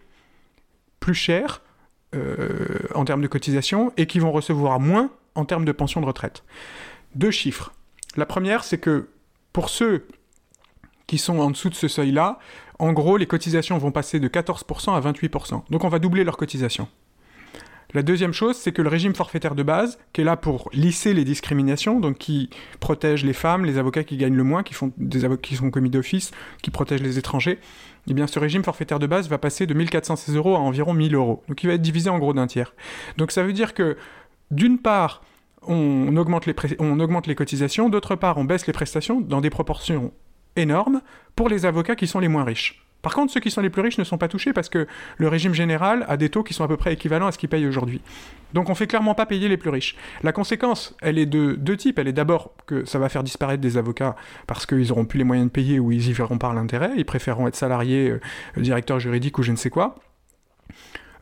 plus 0.99 1.13
cher 1.13 1.61
euh, 2.15 2.79
en 2.95 3.05
termes 3.05 3.21
de 3.21 3.27
cotisation 3.27 3.93
et 3.97 4.05
qui 4.05 4.19
vont 4.19 4.31
recevoir 4.31 4.79
moins 4.79 5.11
en 5.35 5.45
termes 5.45 5.65
de 5.65 5.71
pension 5.71 6.01
de 6.01 6.05
retraite. 6.05 6.43
Deux 7.15 7.31
chiffres. 7.31 7.73
La 8.15 8.25
première, 8.25 8.63
c'est 8.63 8.79
que 8.79 9.09
pour 9.53 9.69
ceux 9.69 10.07
qui 11.07 11.17
sont 11.17 11.39
en 11.39 11.49
dessous 11.49 11.69
de 11.69 11.75
ce 11.75 11.87
seuil-là, 11.87 12.39
en 12.77 12.93
gros, 12.93 13.17
les 13.17 13.25
cotisations 13.25 13.77
vont 13.77 13.91
passer 13.91 14.19
de 14.19 14.27
14% 14.27 14.95
à 14.95 15.01
28%. 15.11 15.63
Donc 15.69 15.83
on 15.83 15.89
va 15.89 15.99
doubler 15.99 16.23
leurs 16.23 16.37
cotisations. 16.37 16.87
La 17.95 18.03
deuxième 18.03 18.33
chose, 18.33 18.55
c'est 18.55 18.71
que 18.71 18.83
le 18.83 18.89
régime 18.89 19.15
forfaitaire 19.15 19.55
de 19.55 19.63
base, 19.63 19.97
qui 20.13 20.21
est 20.21 20.23
là 20.23 20.37
pour 20.37 20.69
lisser 20.73 21.15
les 21.15 21.23
discriminations, 21.23 21.99
donc 21.99 22.19
qui 22.19 22.51
protège 22.79 23.25
les 23.25 23.33
femmes, 23.33 23.65
les 23.65 23.79
avocats 23.79 24.03
qui 24.03 24.15
gagnent 24.15 24.35
le 24.35 24.43
moins, 24.43 24.61
qui, 24.61 24.75
sont 24.75 25.71
commis 25.71 25.89
d'office, 25.89 26.29
qui 26.61 26.69
protègent 26.69 27.01
les 27.01 27.17
étrangers, 27.17 27.57
eh 28.07 28.13
bien 28.13 28.27
ce 28.27 28.37
régime 28.37 28.63
forfaitaire 28.63 28.99
de 28.99 29.07
base 29.07 29.27
va 29.27 29.39
passer 29.39 29.65
de 29.65 29.73
1416 29.73 30.35
euros 30.35 30.55
à 30.55 30.59
environ 30.59 30.93
1000 30.93 31.15
euros. 31.15 31.43
Donc 31.47 31.63
il 31.63 31.67
va 31.67 31.73
être 31.73 31.81
divisé 31.81 32.11
en 32.11 32.19
gros 32.19 32.33
d'un 32.33 32.45
tiers. 32.45 32.75
Donc 33.17 33.31
ça 33.31 33.41
veut 33.41 33.53
dire 33.53 33.73
que, 33.73 33.97
d'une 34.51 34.77
part, 34.77 35.23
on 35.63 36.15
augmente 36.15 36.45
les 36.45 37.35
cotisations, 37.35 37.89
d'autre 37.89 38.15
part, 38.15 38.37
on 38.37 38.43
baisse 38.43 38.67
les 38.67 38.73
prestations 38.73 39.19
dans 39.19 39.41
des 39.41 39.49
proportions 39.49 40.13
énormes 40.55 41.01
pour 41.35 41.49
les 41.49 41.65
avocats 41.65 41.95
qui 41.95 42.05
sont 42.05 42.19
les 42.19 42.27
moins 42.27 42.43
riches. 42.43 42.83
Par 43.01 43.13
contre, 43.13 43.31
ceux 43.31 43.39
qui 43.39 43.51
sont 43.51 43.61
les 43.61 43.69
plus 43.69 43.81
riches 43.81 43.97
ne 43.97 44.03
sont 44.03 44.17
pas 44.17 44.27
touchés 44.27 44.53
parce 44.53 44.69
que 44.69 44.87
le 45.17 45.27
régime 45.27 45.53
général 45.53 46.05
a 46.07 46.17
des 46.17 46.29
taux 46.29 46.43
qui 46.43 46.53
sont 46.53 46.63
à 46.63 46.67
peu 46.67 46.77
près 46.77 46.93
équivalents 46.93 47.27
à 47.27 47.31
ce 47.31 47.37
qu'ils 47.37 47.49
payent 47.49 47.67
aujourd'hui. 47.67 48.01
Donc 48.53 48.69
on 48.69 48.75
fait 48.75 48.87
clairement 48.87 49.15
pas 49.15 49.25
payer 49.25 49.47
les 49.47 49.57
plus 49.57 49.69
riches. 49.69 49.95
La 50.23 50.31
conséquence, 50.31 50.95
elle 51.01 51.17
est 51.17 51.25
de 51.25 51.53
deux 51.53 51.77
types. 51.77 51.99
Elle 51.99 52.07
est 52.07 52.13
d'abord 52.13 52.53
que 52.65 52.85
ça 52.85 52.99
va 52.99 53.09
faire 53.09 53.23
disparaître 53.23 53.61
des 53.61 53.77
avocats 53.77 54.15
parce 54.47 54.65
qu'ils 54.65 54.91
auront 54.91 55.05
plus 55.05 55.17
les 55.17 55.23
moyens 55.23 55.47
de 55.47 55.51
payer 55.51 55.79
ou 55.79 55.91
ils 55.91 56.09
y 56.09 56.13
verront 56.13 56.37
par 56.37 56.53
l'intérêt. 56.53 56.91
Ils 56.97 57.05
préféreront 57.05 57.47
être 57.47 57.55
salariés, 57.55 58.09
euh, 58.09 58.19
directeurs 58.61 58.99
juridiques 58.99 59.37
ou 59.37 59.43
je 59.43 59.51
ne 59.51 59.57
sais 59.57 59.69
quoi. 59.69 59.95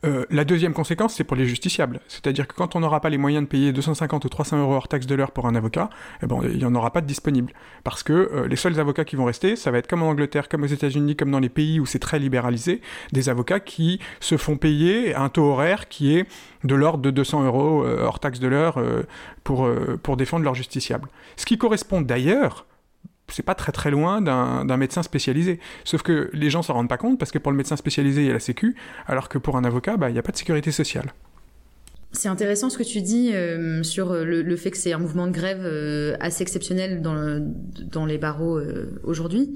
Euh, 0.06 0.25
la 0.30 0.46
deuxième 0.46 0.74
conséquence, 0.74 1.16
c'est 1.16 1.24
pour 1.24 1.36
les 1.36 1.48
justiciables. 1.48 2.00
C'est-à-dire 2.08 2.48
que 2.48 2.54
quand 2.54 2.75
on 2.75 2.80
n'aura 2.82 3.01
pas 3.01 3.10
les 3.10 3.18
moyens 3.18 3.44
de 3.44 3.50
payer 3.50 3.74
250 3.74 4.25
ou 4.25 4.30
300 4.30 4.60
euros 4.60 4.74
hors 4.74 4.88
taxe 4.88 5.08
de 5.08 5.16
l'heure 5.16 5.32
pour 5.32 5.48
un 5.48 5.56
avocat, 5.56 5.89
eh 6.22 6.27
ben, 6.27 6.39
il 6.44 6.58
n'y 6.58 6.66
en 6.66 6.75
aura 6.75 6.92
pas 6.92 7.01
de 7.01 7.08
disponible. 7.08 7.54
Parce 7.84 8.04
que 8.04 8.13
euh, 8.13 8.48
les 8.48 8.56
seuls 8.56 8.80
avocats 8.80 9.06
qui 9.06 9.16
vont 9.16 9.25
rester, 9.25 9.56
ça 9.56 9.72
va 9.72 9.80
être 9.80 9.88
comme 9.88 10.04
en 10.04 10.10
Angleterre, 10.10 10.50
comme 10.50 10.63
aux 10.63 10.68
États-Unis, 10.68 11.16
comme 11.16 11.32
dans 11.32 11.39
les 11.39 11.50
pays 11.50 11.80
où 11.80 11.86
c'est 11.86 12.00
très 12.00 12.20
libéralisé, 12.20 12.82
des 13.12 13.30
avocats 13.30 13.60
qui 13.60 14.00
se 14.20 14.38
font 14.38 14.58
payer 14.58 15.16
un 15.16 15.30
taux 15.30 15.46
horaire 15.46 15.88
qui 15.88 16.16
est 16.16 16.27
de 16.63 16.75
l'ordre 16.75 17.01
de 17.01 17.12
200 17.12 17.46
euros 17.46 17.84
euh, 17.84 18.04
hors 18.04 18.20
taxe 18.20 18.39
de 18.39 18.48
l'heure 18.48 18.80
pour, 19.44 19.70
pour 20.04 20.18
défendre 20.18 20.44
leurs 20.44 20.56
justiciables. 20.56 21.10
Ce 21.36 21.46
qui 21.46 21.58
correspond 21.58 22.01
d'ailleurs 22.01 22.66
c'est 23.29 23.43
pas 23.43 23.55
très 23.55 23.72
très 23.72 23.91
loin 23.91 24.22
d'un 24.22 24.77
médecin 24.77 25.03
spécialisé. 25.03 25.60
Sauf 25.84 26.01
que 26.01 26.29
les 26.34 26.50
gens 26.50 26.62
s'en 26.62 26.74
rendent 26.74 26.89
pas 26.89 26.98
compte 26.98 27.19
parce 27.19 27.31
que 27.31 27.38
pour 27.39 27.51
le 27.51 27.57
médecin 27.57 27.75
spécialisé, 27.75 28.22
il 28.22 28.27
y 28.27 28.29
a 28.29 28.34
la 28.34 28.39
sécu, 28.39 28.75
alors 29.05 29.29
que 29.29 29.38
pour 29.38 29.57
un 29.57 29.63
avocat, 29.63 29.98
bah, 29.98 30.10
il 30.10 30.13
n'y 30.13 30.19
a 30.19 30.24
pas 30.24 30.31
de 30.31 30.38
sécurité 30.38 30.72
sociale. 30.72 31.13
C'est 32.14 32.30
intéressant 32.30 32.70
ce 32.70 32.78
que 32.78 32.84
tu 32.84 33.02
dis 33.02 33.32
euh, 33.34 33.84
sur 33.84 34.14
le, 34.14 34.56
fait 34.56 34.72
que 34.72 34.78
c'est 34.78 34.94
un 34.94 34.98
mouvement 34.98 35.28
de 35.28 35.32
grève 35.32 35.62
euh, 35.64 36.16
assez 36.20 36.42
exceptionnel 36.42 37.02
dans, 37.02 37.46
dans 37.92 38.06
les 38.06 38.18
barreaux 38.18 38.58
euh, 38.58 39.00
aujourd'hui. 39.04 39.54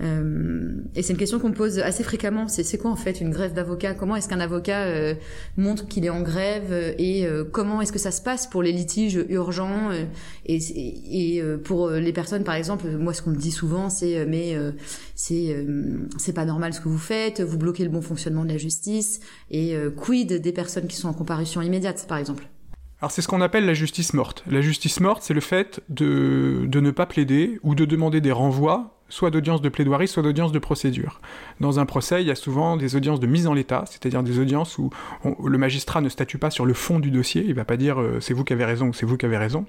Euh, 0.00 0.72
et 0.96 1.02
c'est 1.02 1.12
une 1.12 1.18
question 1.18 1.38
qu'on 1.38 1.50
me 1.50 1.54
pose 1.54 1.78
assez 1.78 2.02
fréquemment. 2.02 2.48
C'est 2.48 2.78
quoi 2.78 2.90
en 2.90 2.96
fait 2.96 3.20
une 3.20 3.30
grève 3.30 3.52
d'avocat 3.52 3.94
Comment 3.94 4.16
est-ce 4.16 4.28
qu'un 4.28 4.40
avocat 4.40 4.84
euh, 4.84 5.14
montre 5.56 5.86
qu'il 5.86 6.04
est 6.04 6.10
en 6.10 6.22
grève 6.22 6.94
et 6.98 7.26
euh, 7.26 7.44
comment 7.44 7.80
est-ce 7.80 7.92
que 7.92 7.98
ça 7.98 8.10
se 8.10 8.20
passe 8.20 8.46
pour 8.46 8.62
les 8.62 8.72
litiges 8.72 9.24
urgents 9.28 9.90
et, 10.46 10.58
et, 11.36 11.42
pour 11.64 11.90
les 11.90 12.12
personnes 12.12 12.44
par 12.44 12.54
exemple 12.54 12.88
Moi, 12.90 13.14
ce 13.14 13.22
qu'on 13.22 13.30
me 13.30 13.36
dit 13.36 13.52
souvent, 13.52 13.90
c'est 13.90 14.26
mais 14.26 14.56
c'est 15.14 15.64
c'est 16.18 16.32
pas 16.32 16.44
normal 16.44 16.74
ce 16.74 16.80
que 16.80 16.88
vous 16.88 16.98
faites. 16.98 17.40
Vous 17.40 17.58
bloquez 17.58 17.84
le 17.84 17.90
bon 17.90 18.02
fonctionnement 18.02 18.44
de 18.44 18.50
la 18.50 18.58
justice 18.58 19.20
et 19.50 19.76
quid 19.96 20.32
des 20.32 20.52
personnes 20.52 20.86
qui 20.86 20.96
sont 20.96 21.08
en 21.08 21.12
comparution 21.12 21.62
immédiate, 21.62 21.93
alors 23.00 23.10
c'est 23.10 23.20
ce 23.20 23.28
qu'on 23.28 23.42
appelle 23.42 23.66
la 23.66 23.74
justice 23.74 24.14
morte. 24.14 24.44
La 24.46 24.62
justice 24.62 24.98
morte, 25.00 25.22
c'est 25.22 25.34
le 25.34 25.42
fait 25.42 25.82
de 25.90 26.66
ne 26.72 26.90
pas 26.90 27.04
plaider 27.04 27.58
ou 27.62 27.74
de 27.74 27.84
demander 27.84 28.22
des 28.22 28.32
renvois 28.32 28.93
soit 29.08 29.30
d'audience 29.30 29.60
de 29.60 29.68
plaidoirie, 29.68 30.08
soit 30.08 30.22
d'audience 30.22 30.52
de 30.52 30.58
procédure. 30.58 31.20
Dans 31.60 31.78
un 31.78 31.86
procès, 31.86 32.22
il 32.22 32.26
y 32.26 32.30
a 32.30 32.34
souvent 32.34 32.76
des 32.76 32.96
audiences 32.96 33.20
de 33.20 33.26
mise 33.26 33.46
en 33.46 33.54
l'état, 33.54 33.84
c'est-à-dire 33.86 34.22
des 34.22 34.38
audiences 34.38 34.78
où 34.78 34.90
le 35.46 35.58
magistrat 35.58 36.00
ne 36.00 36.08
statue 36.08 36.38
pas 36.38 36.50
sur 36.50 36.64
le 36.64 36.74
fond 36.74 36.98
du 36.98 37.10
dossier, 37.10 37.44
il 37.46 37.54
va 37.54 37.64
pas 37.64 37.76
dire 37.76 38.00
euh, 38.00 38.18
c'est 38.20 38.34
vous 38.34 38.44
qui 38.44 38.52
avez 38.52 38.64
raison 38.64 38.88
ou 38.88 38.92
c'est 38.92 39.06
vous 39.06 39.16
qui 39.16 39.26
avez 39.26 39.36
raison, 39.36 39.66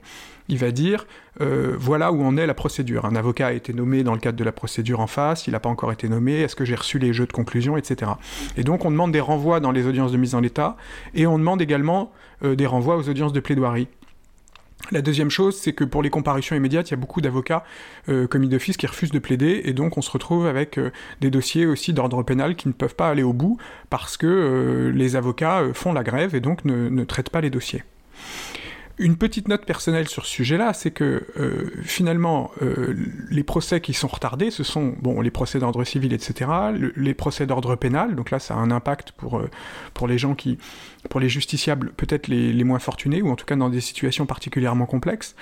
il 0.48 0.58
va 0.58 0.72
dire 0.72 1.06
euh, 1.42 1.76
voilà 1.78 2.12
où 2.12 2.24
en 2.24 2.38
est 2.38 2.48
la 2.48 2.54
procédure. 2.54 3.06
Un 3.06 3.16
avocat 3.16 3.48
a 3.48 3.54
été 3.54 3.74
nommé 3.74 4.04
dans 4.04 4.14
le 4.14 4.20
cadre 4.20 4.38
de 4.38 4.44
la 4.44 4.52
procédure 4.52 5.00
en 5.00 5.08
face, 5.08 5.48
il 5.48 5.52
n'a 5.52 5.60
pas 5.60 5.70
encore 5.70 5.92
été 5.92 6.08
nommé, 6.08 6.42
est-ce 6.42 6.56
que 6.56 6.66
j'ai 6.66 6.76
reçu 6.76 6.98
les 6.98 7.14
jeux 7.14 7.28
de 7.28 7.34
conclusion, 7.34 7.78
etc. 7.78 8.12
Et 8.58 8.64
donc 8.64 8.86
on 8.86 8.92
demande 8.92 9.12
des 9.12 9.20
renvois 9.20 9.60
dans 9.60 9.72
les 9.72 9.86
audiences 9.86 10.12
de 10.12 10.18
mise 10.18 10.36
en 10.36 10.40
l'état, 10.40 10.78
et 11.14 11.28
on 11.28 11.38
demande 11.38 11.62
également 11.62 12.12
euh, 12.44 12.56
des 12.56 12.66
renvois 12.66 12.96
aux 12.96 13.10
audiences 13.10 13.34
de 13.34 13.40
plaidoirie. 13.40 13.88
La 14.92 15.02
deuxième 15.02 15.32
chose, 15.32 15.58
c'est 15.58 15.74
que 15.74 15.84
pour 15.84 16.04
les 16.04 16.10
comparutions 16.10 16.56
immédiates, 16.56 16.90
il 16.90 16.92
y 16.92 16.94
a 16.94 16.98
beaucoup 16.98 17.22
d'avocats 17.22 17.64
euh, 18.08 18.28
commis 18.28 18.50
d'office 18.50 18.78
qui 18.78 18.86
refusent 18.86 19.12
de 19.12 19.20
plaider, 19.20 19.62
et 19.66 19.74
donc 19.74 19.98
on 19.98 20.02
se 20.02 20.12
retrouve 20.12 20.46
avec 20.46 20.78
euh, 20.78 20.92
des 21.22 21.32
dossiers 21.32 21.66
aussi 21.66 21.92
d'ordre 21.92 22.22
pénal 22.22 22.56
qui 22.56 22.68
ne 22.68 22.74
peuvent 22.74 22.96
pas 22.96 23.10
aller 23.10 23.24
au 23.24 23.34
bout 23.34 23.58
parce 23.90 24.16
que 24.16 24.28
euh, 24.28 24.92
les 24.92 25.16
avocats 25.16 25.64
font 25.74 25.92
la 25.92 26.04
grève 26.04 26.36
et 26.36 26.40
donc 26.40 26.66
ne 26.66 27.04
traitent 27.04 27.32
pas 27.32 27.42
les 27.42 27.50
dossiers. 27.50 27.84
Une 28.98 29.18
petite 29.18 29.50
note 29.50 29.66
personnelle 29.66 30.08
sur 30.08 30.26
ce 30.26 30.32
sujet-là, 30.32 30.72
c'est 30.72 30.92
que 30.92 31.26
euh, 31.38 31.70
finalement, 31.84 32.52
euh, 32.62 32.96
les 33.30 33.44
procès 33.44 33.82
qui 33.82 33.94
sont 33.94 34.08
retardés, 34.08 34.52
ce 34.52 34.64
sont 34.64 34.96
bon 35.02 35.20
les 35.20 35.32
procès 35.32 35.60
d'ordre 35.60 35.84
civil, 35.84 36.14
etc., 36.14 36.50
les 36.96 37.14
procès 37.14 37.46
d'ordre 37.46 37.76
pénal. 37.76 38.16
Donc 38.16 38.32
là, 38.32 38.40
ça 38.40 38.54
a 38.54 38.58
un 38.58 38.72
impact 38.72 39.12
pour 39.12 39.38
euh, 39.38 39.50
pour 39.94 40.08
les 40.08 40.18
gens 40.18 40.34
qui, 40.34 40.58
pour 41.10 41.20
les 41.20 41.28
justiciables, 41.28 41.92
peut-être 41.98 42.30
les, 42.30 42.54
les, 42.54 42.64
moins 42.64 42.80
fortunés 42.80 43.22
ou 43.22 43.30
en 43.30 43.36
tout 43.36 43.46
cas 43.46 43.58
dans 43.58 43.70
des 43.70 43.82
situations 43.82 44.26
particulièrement 44.26 44.86
complexes. 44.86 45.36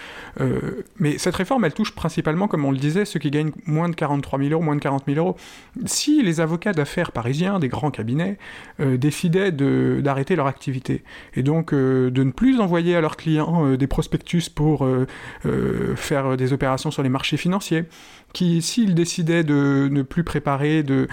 mais 1.00 1.18
cette 1.18 1.36
réforme, 1.36 1.64
elle 1.66 1.74
touche 1.74 1.94
principalement, 1.94 2.48
comme 2.48 2.66
on 2.66 2.72
le 2.72 2.78
disait, 2.78 3.06
ceux 3.06 3.20
qui 3.20 3.30
gagnent 3.30 3.52
moins 3.66 3.88
de 3.88 3.96
43 3.96 4.40
000 4.40 4.52
euros, 4.52 4.64
moins 4.64 4.76
de 4.76 4.82
40 4.82 5.04
000 5.08 5.18
euros. 5.20 5.38
Si 5.86 6.24
les 6.24 6.40
avocats 6.40 6.74
d'affaires 6.74 7.12
parisiens, 7.12 7.60
des 7.60 7.70
grands 7.70 7.92
cabinets, 7.92 8.38
décidaient 8.80 9.52
d'arrêter 9.52 10.36
leur 10.36 10.48
activité 10.48 11.04
et 11.36 11.44
donc 11.44 11.74
de 11.74 12.12
ne 12.24 12.32
plus 12.32 12.60
envoyer 12.60 12.96
à 12.96 13.02
leurs 13.02 13.18
clients 13.18 13.43
euh, 13.44 13.78
des 13.78 13.88
prospectus 13.88 14.50
pour 14.50 14.86
euh, 14.86 15.08
euh, 15.46 15.96
faire 15.96 16.38
des 16.38 16.54
opérations 16.54 16.92
sur 16.92 17.04
les 17.04 17.10
marchés 17.10 17.38
financiers, 17.38 17.86
qui, 18.34 18.62
s'ils 18.62 18.96
décidaient 18.96 19.44
de 19.44 19.88
ne 19.92 20.02
plus 20.02 20.24
préparer 20.24 20.82
de 20.82 21.08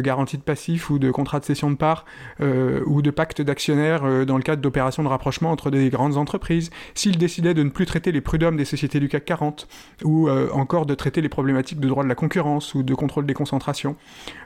garantie 0.00 0.36
de 0.36 0.42
passif 0.42 0.90
ou 0.90 0.98
de 0.98 1.12
contrat 1.12 1.38
de 1.38 1.44
cession 1.44 1.70
de 1.70 1.76
parts 1.76 2.04
ou 2.40 3.02
de 3.02 3.10
pacte 3.12 3.40
d'actionnaires 3.40 4.26
dans 4.26 4.36
le 4.36 4.42
cadre 4.42 4.62
d'opérations 4.62 5.04
de 5.04 5.08
rapprochement 5.08 5.52
entre 5.52 5.70
des 5.70 5.90
grandes 5.90 6.16
entreprises, 6.16 6.70
s'ils 6.94 7.18
décidaient 7.18 7.54
de 7.54 7.62
ne 7.62 7.68
plus 7.68 7.86
traiter 7.86 8.10
les 8.10 8.20
prud'hommes 8.20 8.56
des 8.56 8.64
sociétés 8.64 8.98
du 8.98 9.08
CAC 9.08 9.24
40 9.26 9.68
ou 10.02 10.28
encore 10.28 10.86
de 10.86 10.94
traiter 10.96 11.20
les 11.20 11.28
problématiques 11.28 11.78
de 11.78 11.86
droit 11.86 12.02
de 12.02 12.08
la 12.08 12.16
concurrence 12.16 12.74
ou 12.74 12.82
de 12.82 12.94
contrôle 12.94 13.26
des 13.26 13.34
concentrations, 13.34 13.94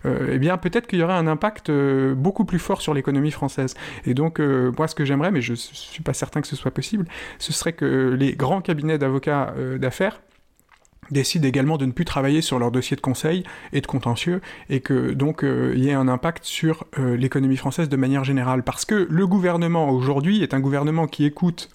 eh 0.05 0.39
bien 0.39 0.59
peut-être 0.59 0.87
qu'il 0.87 0.99
y 0.99 1.03
aurait 1.03 1.15
un 1.15 1.27
impact 1.27 1.71
beaucoup 1.71 2.45
plus 2.45 2.59
fort 2.59 2.83
sur 2.83 2.93
l'économie 2.93 3.31
française. 3.31 3.75
Et 4.05 4.13
donc 4.13 4.41
moi 4.41 4.89
ce 4.89 4.95
que 4.95 5.07
j'aimerais, 5.07 5.31
mais 5.31 5.41
je 5.41 5.55
suis 5.55 6.03
pas 6.03 6.13
certain 6.13 6.43
que 6.43 6.49
ce 6.49 6.57
soit 6.57 6.71
possible, 6.71 7.07
ce 7.39 7.53
serait 7.53 7.73
que 7.73 8.17
les 8.19 8.35
grands 8.35 8.61
cabinets 8.61 8.99
d'avocats 8.99 9.55
euh, 9.57 9.79
d'affaires 9.79 10.21
décident 11.11 11.47
également 11.47 11.77
de 11.77 11.87
ne 11.87 11.93
plus 11.93 12.05
travailler 12.05 12.41
sur 12.41 12.59
leurs 12.59 12.71
dossiers 12.71 12.97
de 12.97 13.01
conseil 13.01 13.45
et 13.73 13.81
de 13.81 13.87
contentieux, 13.87 14.41
et 14.69 14.81
que 14.81 15.13
donc 15.13 15.45
euh, 15.45 15.73
il 15.75 15.85
y 15.85 15.89
ait 15.89 15.95
un 15.95 16.09
impact 16.09 16.45
sur 16.45 16.85
euh, 16.99 17.17
l'économie 17.17 17.57
française 17.57 17.89
de 17.89 17.97
manière 17.97 18.25
générale. 18.25 18.63
Parce 18.63 18.85
que 18.85 19.07
le 19.11 19.27
gouvernement 19.27 19.91
aujourd'hui 19.91 20.43
est 20.43 20.55
un 20.55 20.61
gouvernement 20.61 21.07
qui 21.07 21.25
écoute 21.25 21.71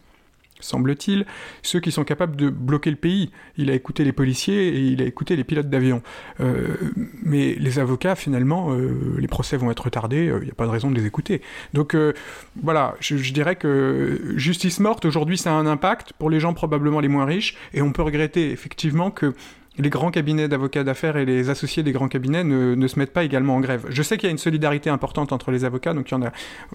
semble-t-il, 0.59 1.25
ceux 1.61 1.79
qui 1.79 1.91
sont 1.91 2.03
capables 2.03 2.35
de 2.35 2.49
bloquer 2.49 2.89
le 2.89 2.95
pays. 2.95 3.31
Il 3.57 3.69
a 3.69 3.73
écouté 3.73 4.03
les 4.03 4.13
policiers 4.13 4.69
et 4.69 4.79
il 4.79 5.01
a 5.01 5.05
écouté 5.05 5.35
les 5.35 5.43
pilotes 5.43 5.69
d'avion. 5.69 6.01
Euh, 6.39 6.75
mais 7.23 7.55
les 7.55 7.79
avocats, 7.79 8.15
finalement, 8.15 8.73
euh, 8.73 9.15
les 9.17 9.27
procès 9.27 9.57
vont 9.57 9.71
être 9.71 9.83
retardés, 9.83 10.25
il 10.25 10.31
euh, 10.31 10.43
n'y 10.43 10.51
a 10.51 10.55
pas 10.55 10.65
de 10.65 10.71
raison 10.71 10.89
de 10.89 10.95
les 10.95 11.05
écouter. 11.05 11.41
Donc 11.73 11.95
voilà, 12.61 12.95
je, 12.99 13.17
je, 13.17 13.33
dirais 13.33 13.55
que 13.55 14.33
justice 14.35 14.79
morte, 14.79 15.05
aujourd'hui, 15.05 15.37
ça 15.37 15.51
a 15.51 15.53
un 15.53 15.65
impact 15.65 16.13
pour 16.13 16.29
les 16.29 16.39
gens 16.39 16.53
probablement 16.53 16.99
les 16.99 17.07
moins 17.07 17.25
riches, 17.25 17.57
et 17.73 17.81
on 17.81 17.91
peut 17.91 18.01
regretter 18.01 18.51
effectivement 18.51 19.11
que 19.11 19.33
les 19.77 19.89
grands 19.89 20.11
cabinets 20.11 20.47
d'avocats 20.47 20.83
d'affaires 20.83 21.17
et 21.17 21.25
les 21.25 21.49
associés 21.49 21.83
des 21.83 21.91
grands 21.91 22.07
cabinets 22.07 22.43
ne, 22.43 22.87
se 22.87 22.97
mettent 22.99 23.13
pas 23.13 23.23
également 23.23 23.55
en 23.55 23.59
grève. 23.59 23.85
Je 23.89 24.01
sais 24.03 24.17
qu'il 24.17 24.27
y 24.27 24.29
a 24.29 24.31
une 24.31 24.37
solidarité 24.37 24.89
importante 24.89 25.31
entre 25.31 25.51
les 25.51 25.65
avocats, 25.65 25.93
donc 25.93 26.09
il 26.09 26.13
y 26.13 26.15
en 26.15 26.21
a 26.21 26.27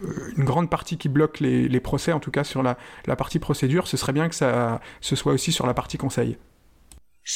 euh, 0.03 0.33
une 0.37 0.45
grande 0.45 0.71
partie 0.71 0.99
qui 0.99 1.09
bloque 1.09 1.41
les, 1.41 1.81
procès, 1.81 2.13
en 2.13 2.21
tout 2.21 2.31
cas 2.31 2.45
sur 2.45 2.63
la, 2.63 2.77
partie 3.17 3.39
procédure. 3.39 3.87
Ce 3.87 3.97
serait 3.97 4.13
bien 4.13 4.29
que 4.29 4.35
ça 4.35 4.81
ce 5.01 5.17
soit 5.17 5.33
aussi 5.33 5.53
sur 5.53 5.67
la 5.67 5.75
partie 5.75 5.99
conseil. 5.99 6.37
Je 7.23 7.33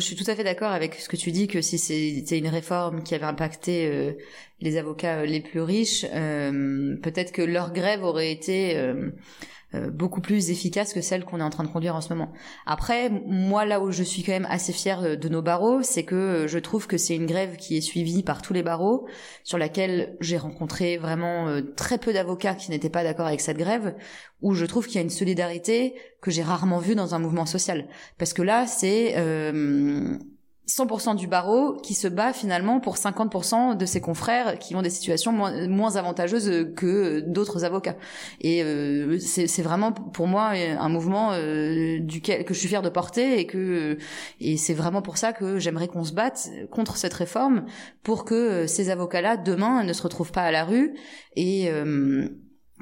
suis, 0.00 0.16
tout 0.16 0.30
à 0.30 0.34
fait 0.34 0.44
d'accord 0.44 0.70
avec 0.70 0.94
ce 0.94 1.08
que 1.08 1.16
tu 1.16 1.32
dis, 1.32 1.48
que 1.48 1.60
si 1.60 1.78
c'était 1.78 2.38
une 2.38 2.48
réforme 2.48 3.02
qui 3.02 3.14
avait 3.14 3.24
impacté 3.24 3.86
euh, 3.86 4.12
les 4.60 4.76
avocats 4.78 5.18
euh, 5.18 5.26
les 5.26 5.40
plus 5.40 5.60
riches, 5.60 6.02
peut-être 6.02 7.32
que 7.32 7.42
leur 7.42 7.72
grève 7.72 8.04
aurait 8.04 8.32
été 8.32 8.76
beaucoup 9.92 10.20
plus 10.20 10.50
efficace 10.50 10.94
que 10.94 11.00
celle 11.02 11.24
qu'on 11.24 11.40
est 11.40 11.42
en 11.42 11.50
train 11.50 11.64
de 11.64 11.68
conduire 11.68 11.94
en 11.94 12.00
ce 12.00 12.12
moment. 12.12 12.32
Après, 12.66 13.10
moi 13.26 13.64
là 13.64 13.80
où 13.80 13.90
je 13.90 14.02
suis 14.02 14.22
quand 14.22 14.32
même 14.32 14.46
assez 14.48 14.72
fière 14.72 15.16
de, 15.16 15.28
nos 15.28 15.42
barreaux, 15.42 15.82
c'est 15.82 16.04
que 16.04 16.14
euh, 16.14 16.48
je 16.48 16.58
trouve 16.58 16.86
que 16.86 16.96
c'est 16.96 17.14
une 17.14 17.26
grève 17.26 17.56
qui 17.56 17.76
est 17.76 17.80
suivie 17.80 18.22
par 18.22 18.42
tous 18.42 18.52
les 18.52 18.62
barreaux, 18.62 19.06
sur 19.44 19.58
laquelle 19.58 20.16
j'ai 20.20 20.38
rencontré 20.38 20.96
vraiment 20.96 21.48
euh, 21.48 21.60
très 21.76 21.98
peu 21.98 22.12
d'avocats 22.12 22.54
qui 22.54 22.70
n'étaient 22.70 22.90
pas 22.90 23.04
d'accord 23.04 23.26
avec 23.26 23.40
cette 23.40 23.58
grève, 23.58 23.94
où 24.40 24.54
je 24.54 24.64
trouve 24.64 24.86
qu'il 24.86 24.96
y 24.96 24.98
a 24.98 25.02
une 25.02 25.10
solidarité 25.10 25.94
que 26.22 26.30
j'ai 26.30 26.42
rarement 26.42 26.78
vue 26.78 26.94
dans 26.94 27.14
un 27.14 27.18
mouvement 27.18 27.46
social. 27.46 27.88
Parce 28.18 28.32
que 28.32 28.42
là, 28.42 28.66
c'est 28.66 29.14
100% 30.68 31.16
du 31.16 31.26
barreau 31.26 31.74
qui 31.82 31.94
se 31.94 32.08
bat 32.08 32.34
finalement 32.34 32.78
pour 32.78 32.96
50% 32.96 33.76
de 33.76 33.86
ses 33.86 34.02
confrères 34.02 34.58
qui 34.58 34.76
ont 34.76 34.82
des 34.82 34.90
situations 34.90 35.32
moins, 35.32 35.96
avantageuses 35.96 36.74
que 36.76 37.20
d'autres 37.20 37.64
avocats. 37.64 37.96
Et 38.42 38.62
euh, 38.62 39.18
c'est 39.18 39.62
vraiment 39.62 39.92
pour 39.92 40.26
moi 40.26 40.52
un 40.52 40.88
mouvement 40.90 41.32
euh, 41.32 41.98
duquel 42.00 42.44
que 42.44 42.52
je 42.52 42.58
suis 42.58 42.68
fière 42.68 42.82
de 42.82 42.90
porter 42.90 43.40
et 43.40 43.46
que 43.46 43.96
et 44.40 44.58
c'est 44.58 44.74
vraiment 44.74 45.00
pour 45.00 45.16
ça 45.16 45.32
que 45.32 45.58
j'aimerais 45.58 45.88
qu'on 45.88 46.04
se 46.04 46.12
batte 46.12 46.50
contre 46.70 46.98
cette 46.98 47.14
réforme 47.14 47.64
pour 48.02 48.26
que 48.26 48.66
ces 48.66 48.90
avocats-là 48.90 49.38
demain 49.38 49.82
ne 49.84 49.92
se 49.94 50.02
retrouvent 50.02 50.32
pas 50.32 50.42
à 50.42 50.50
la 50.50 50.64
rue 50.64 50.94
et 51.36 51.70
euh, 51.70 52.28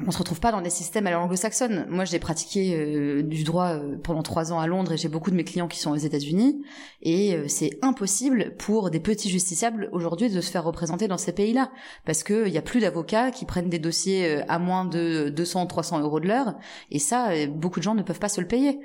on 0.05 0.11
se 0.11 0.19
retrouve 0.19 0.41
pas 0.41 0.53
dans 0.53 0.61
des 0.61 0.71
systèmes 0.71 1.07
à 1.07 1.11
l'anglo-saxonne. 1.11 1.87
Moi, 1.89 2.05
j'ai 2.05 2.19
pratiqué 2.19 2.75
euh, 2.77 3.23
du 3.23 3.45
droit 3.45 3.69
euh, 3.69 3.97
pendant 4.03 4.23
trois 4.23 4.53
ans 4.53 4.61
à 4.61 4.67
Londres 4.67 4.93
et 4.93 4.99
j'ai 4.99 5.09
beaucoup 5.09 5.31
de 5.31 5.37
mes 5.37 5.45
clients 5.45 5.69
qui 5.69 5.79
sont 5.79 5.91
aux 5.91 5.97
États-Unis. 5.97 6.63
Et 7.03 7.35
euh, 7.35 7.49
c'est 7.49 7.79
impossible 7.81 8.55
pour 8.59 8.91
des 8.91 9.01
petits 9.01 9.31
justiciables 9.31 9.89
aujourd'hui 9.93 10.29
de 10.29 10.41
se 10.43 10.51
faire 10.51 10.65
représenter 10.65 11.09
dans 11.09 11.17
ces 11.17 11.33
pays-là, 11.33 11.71
parce 12.05 12.23
qu'il 12.23 12.49
y 12.49 12.59
a 12.59 12.63
plus 12.63 12.81
d'avocats 12.81 13.31
qui 13.31 13.47
prennent 13.47 13.71
des 13.71 13.79
dossiers 13.79 14.43
à 14.49 14.59
moins 14.59 14.85
de 14.85 15.31
200, 15.31 15.67
300 15.67 16.01
euros 16.01 16.21
de 16.21 16.29
l'heure. 16.29 16.55
Et 16.91 16.99
ça, 16.99 17.31
beaucoup 17.49 17.81
de 17.81 17.85
gens 17.85 17.95
ne 17.95 18.03
peuvent 18.03 18.19
pas 18.19 18.29
se 18.29 18.41
le 18.41 18.47
payer. 18.47 18.81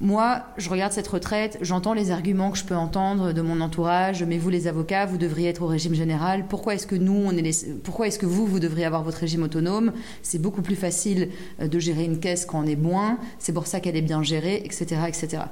Moi, 0.00 0.42
je 0.56 0.68
regarde 0.68 0.92
cette 0.92 1.06
retraite, 1.06 1.58
j'entends 1.62 1.94
les 1.94 2.10
arguments 2.10 2.50
que 2.50 2.58
je 2.58 2.64
peux 2.64 2.74
entendre 2.74 3.32
de 3.32 3.40
mon 3.40 3.60
entourage. 3.60 4.24
Mais 4.24 4.36
vous, 4.36 4.50
les 4.50 4.66
avocats, 4.66 5.06
vous 5.06 5.16
devriez 5.16 5.48
être 5.48 5.62
au 5.62 5.66
régime 5.66 5.94
général. 5.94 6.46
Pourquoi 6.48 6.74
est-ce 6.74 6.86
que 6.86 6.96
nous, 6.96 7.14
on 7.14 7.30
est 7.30 7.42
les... 7.42 7.74
pourquoi 7.82 8.08
est-ce 8.08 8.18
que 8.18 8.26
vous, 8.26 8.46
vous 8.46 8.60
devriez 8.60 8.84
avoir 8.84 9.02
votre 9.02 9.18
régime 9.18 9.42
autonome? 9.42 9.92
C'est 10.22 10.40
beaucoup 10.40 10.55
plus 10.62 10.76
facile 10.76 11.30
euh, 11.60 11.68
de 11.68 11.78
gérer 11.78 12.04
une 12.04 12.18
caisse 12.18 12.46
quand 12.46 12.60
on 12.60 12.66
est 12.66 12.76
moins, 12.76 13.18
c'est 13.38 13.52
pour 13.52 13.66
ça 13.66 13.80
qu'elle 13.80 13.96
est 13.96 14.02
bien 14.02 14.22
gérée, 14.22 14.62
etc. 14.64 15.02
etc. 15.08 15.42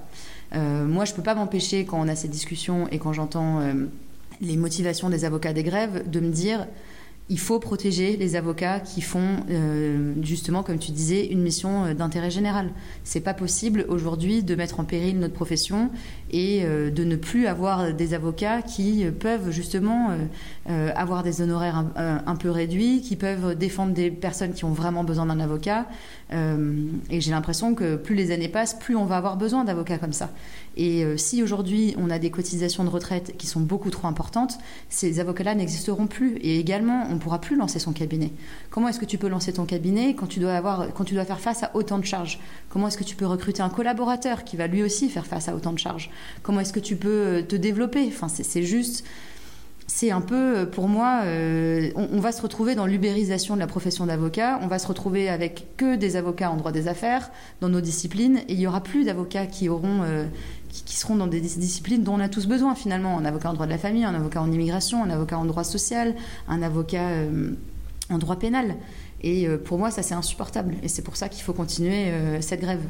Euh, 0.55 0.87
moi, 0.87 1.05
je 1.05 1.13
ne 1.13 1.17
peux 1.17 1.23
pas 1.23 1.35
m'empêcher, 1.35 1.85
quand 1.85 2.01
on 2.01 2.09
a 2.09 2.15
ces 2.15 2.29
discussions 2.29 2.89
et 2.89 2.99
quand 2.99 3.13
j'entends 3.13 3.61
euh, 3.61 3.87
les 4.41 4.57
motivations 4.57 5.11
des 5.11 5.25
avocats 5.25 5.53
des 5.53 5.63
grèves, 5.63 6.09
de 6.09 6.21
me 6.21 6.31
dire 6.31 6.67
il 7.31 7.39
faut 7.39 7.59
protéger 7.59 8.19
les 8.19 8.37
avocats 8.37 8.81
qui 8.81 9.01
font 9.01 9.37
euh, 9.49 10.13
justement, 10.23 10.63
comme 10.63 10.79
tu 10.79 10.93
disais, 10.93 11.27
une 11.27 11.41
mission 11.41 11.85
euh, 11.85 11.95
d'intérêt 11.95 12.31
général. 12.31 12.71
C'est 13.03 13.23
pas 13.23 13.33
possible 13.33 13.87
aujourd'hui 13.89 14.43
de 14.43 14.55
mettre 14.55 14.79
en 14.79 14.85
péril 14.85 15.19
notre 15.19 15.33
profession 15.33 15.91
et 16.31 16.65
euh, 16.65 16.91
de 16.91 17.03
ne 17.03 17.17
plus 17.17 17.47
avoir 17.47 17.95
des 17.95 18.13
avocats 18.13 18.61
qui 18.61 19.07
peuvent 19.19 19.51
justement 19.51 20.11
avoir 20.67 21.23
des 21.23 21.41
honoraires 21.43 21.85
un, 21.97 22.37
peu 22.37 22.51
réduits, 22.51 23.01
qui 23.03 23.17
peuvent 23.17 23.55
défendre 23.57 23.93
des 23.93 24.11
personnes 24.11 24.53
qui 24.53 24.65
ont 24.65 24.73
vraiment 24.73 25.05
besoin 25.05 25.27
d'un 25.27 25.41
avocat. 25.41 25.87
et 26.33 27.21
j'ai 27.21 27.31
l'impression 27.31 27.75
que 27.75 27.97
plus 27.97 28.15
les 28.15 28.31
années 28.31 28.49
passent, 28.49 28.75
plus 28.75 28.97
on 28.97 29.05
va 29.05 29.17
avoir 29.17 29.37
besoin 29.37 29.65
d'avocats 29.65 29.99
comme 29.99 30.13
ça. 30.13 30.31
Et 30.77 31.05
si 31.17 31.43
aujourd'hui 31.43 31.95
on 31.99 32.11
a 32.11 32.19
des 32.19 32.31
cotisations 32.31 32.85
de 32.85 32.89
retraite 32.89 33.37
qui 33.37 33.47
sont 33.47 33.61
beaucoup 33.61 33.91
trop 33.91 34.09
importantes, 34.09 34.59
ces 34.89 35.21
avocats-là 35.21 35.55
n'existeront 35.55 36.07
plus. 36.07 36.37
Et 36.39 36.59
également, 36.59 37.07
on 37.15 37.19
ne 37.19 37.21
pourra 37.21 37.41
plus 37.41 37.57
lancer 37.57 37.79
son 37.79 37.93
cabinet. 37.93 38.33
Comment 38.71 38.89
est-ce 38.89 38.99
que 38.99 39.05
tu 39.05 39.19
peux 39.19 39.29
lancer 39.29 39.53
ton 39.53 39.65
cabinet 39.65 40.15
quand 40.15 40.27
tu 40.27 40.41
dois, 40.41 40.61
quand 40.95 41.05
tu 41.05 41.15
dois 41.15 41.25
faire 41.25 41.39
face 41.39 41.63
à 41.63 41.71
autant 41.75 41.99
de 41.99 42.05
charges? 42.05 42.41
Comment 42.69 42.89
est-ce 42.89 42.99
que 42.99 43.05
tu 43.05 43.15
peux 43.15 43.27
recruter 43.27 43.63
un 43.63 43.69
collaborateur 43.69 44.43
qui 44.43 44.57
va 44.57 44.67
lui 44.67 44.83
aussi 44.83 45.09
faire 45.09 45.27
face 45.27 45.49
à 45.49 45.55
autant 45.55 45.73
de 45.73 45.79
charges? 45.79 46.11
Comment 46.43 46.61
est-ce 46.61 46.73
que 46.73 46.81
tu 46.81 46.97
peux 46.97 47.09
euh, 47.09 47.43
te 47.43 47.55
développer? 47.55 48.05
Enfin, 48.09 48.27
c'est 48.29 48.65
juste 48.65 49.05
c'est 49.97 50.11
un 50.11 50.21
peu, 50.21 50.59
euh, 50.59 50.67
pour 50.67 50.89
moi, 50.89 51.21
euh, 51.23 51.91
on, 51.95 52.19
va 52.19 52.33
se 52.33 52.43
retrouver 52.43 52.75
dans 52.75 52.87
l'ubérisation 52.87 53.55
de 53.55 53.61
la 53.61 53.69
profession 53.69 54.07
d'avocat, 54.07 54.59
on 54.61 54.67
va 54.67 54.81
se 54.81 54.89
retrouver 54.89 55.29
avec 55.29 55.77
que 55.77 55.95
des 55.95 56.17
avocats 56.17 56.51
en 56.51 56.57
droit 56.57 56.73
des 56.73 56.89
affaires 56.89 57.31
dans 57.61 57.69
nos 57.69 57.81
disciplines, 57.81 58.39
et 58.49 58.55
il 58.55 58.59
n'y 58.59 58.67
aura 58.67 58.83
plus 58.83 59.05
d'avocats 59.05 59.47
qui 59.47 59.69
auront, 59.69 60.03
qui, 60.83 60.97
seront 60.97 61.15
dans 61.15 61.29
des 61.29 61.41
disciplines 61.41 62.03
dont 62.03 62.15
on 62.15 62.21
a 62.21 62.29
tous 62.29 62.47
besoin 62.47 62.75
finalement. 62.75 63.17
Un 63.19 63.25
avocat 63.25 63.51
en 63.51 63.55
droit 63.55 63.67
de 63.67 63.71
la 63.71 63.79
famille, 63.79 64.05
un 64.05 64.15
avocat 64.15 64.43
en 64.43 64.51
immigration, 64.51 65.05
un 65.05 65.11
avocat 65.11 65.39
en 65.39 65.45
droit 65.45 65.65
social, 65.65 66.15
un 66.49 66.63
avocat 66.63 67.11
euh, 67.11 67.53
en 68.11 68.19
droit 68.19 68.37
pénal. 68.37 68.75
Et 69.23 69.47
euh, 69.47 69.59
pour 69.59 69.79
moi, 69.79 69.91
ça 69.91 70.03
c'est 70.03 70.15
insupportable. 70.15 70.75
Et 70.83 70.89
c'est 70.89 71.03
pour 71.03 71.17
ça 71.17 71.29
qu'il 71.29 71.45
faut 71.45 71.53
continuer 71.53 72.09
euh, 72.09 72.41
cette 72.41 72.61
grève. 72.61 72.83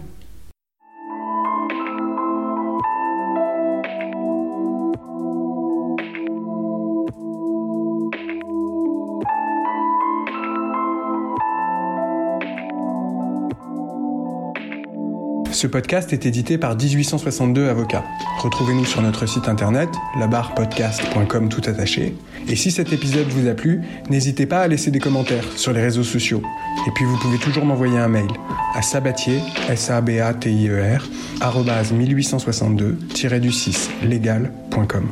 Ce 15.64 15.68
podcast 15.68 16.12
est 16.12 16.26
édité 16.26 16.59
par 16.59 16.76
1862 16.76 17.71
Avocats. 17.71 18.04
Retrouvez-nous 18.42 18.85
sur 18.85 19.00
notre 19.00 19.25
site 19.25 19.49
internet, 19.49 19.88
labarpodcast.com 20.18 21.49
tout 21.49 21.62
attaché. 21.64 22.14
Et 22.47 22.54
si 22.54 22.71
cet 22.71 22.92
épisode 22.92 23.28
vous 23.28 23.49
a 23.49 23.54
plu, 23.54 23.80
n'hésitez 24.11 24.44
pas 24.44 24.61
à 24.61 24.68
laisser 24.68 24.90
des 24.90 24.99
commentaires 24.99 25.47
sur 25.56 25.73
les 25.73 25.80
réseaux 25.80 26.02
sociaux. 26.02 26.42
Et 26.87 26.90
puis 26.90 27.06
vous 27.06 27.16
pouvez 27.16 27.38
toujours 27.38 27.64
m'envoyer 27.64 27.97
un 27.97 28.09
mail 28.09 28.28
à 28.75 28.83
sabatier, 28.83 29.40
s 29.71 29.88
a 29.88 30.02
b 30.02 30.21
a 30.21 30.35
t 30.35 30.52
i 30.52 30.68
e 30.68 30.78
r 30.78 31.09
1862-du6 31.40 33.88
legal.com. 34.07 35.09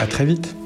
À 0.00 0.06
très 0.06 0.24
vite. 0.24 0.56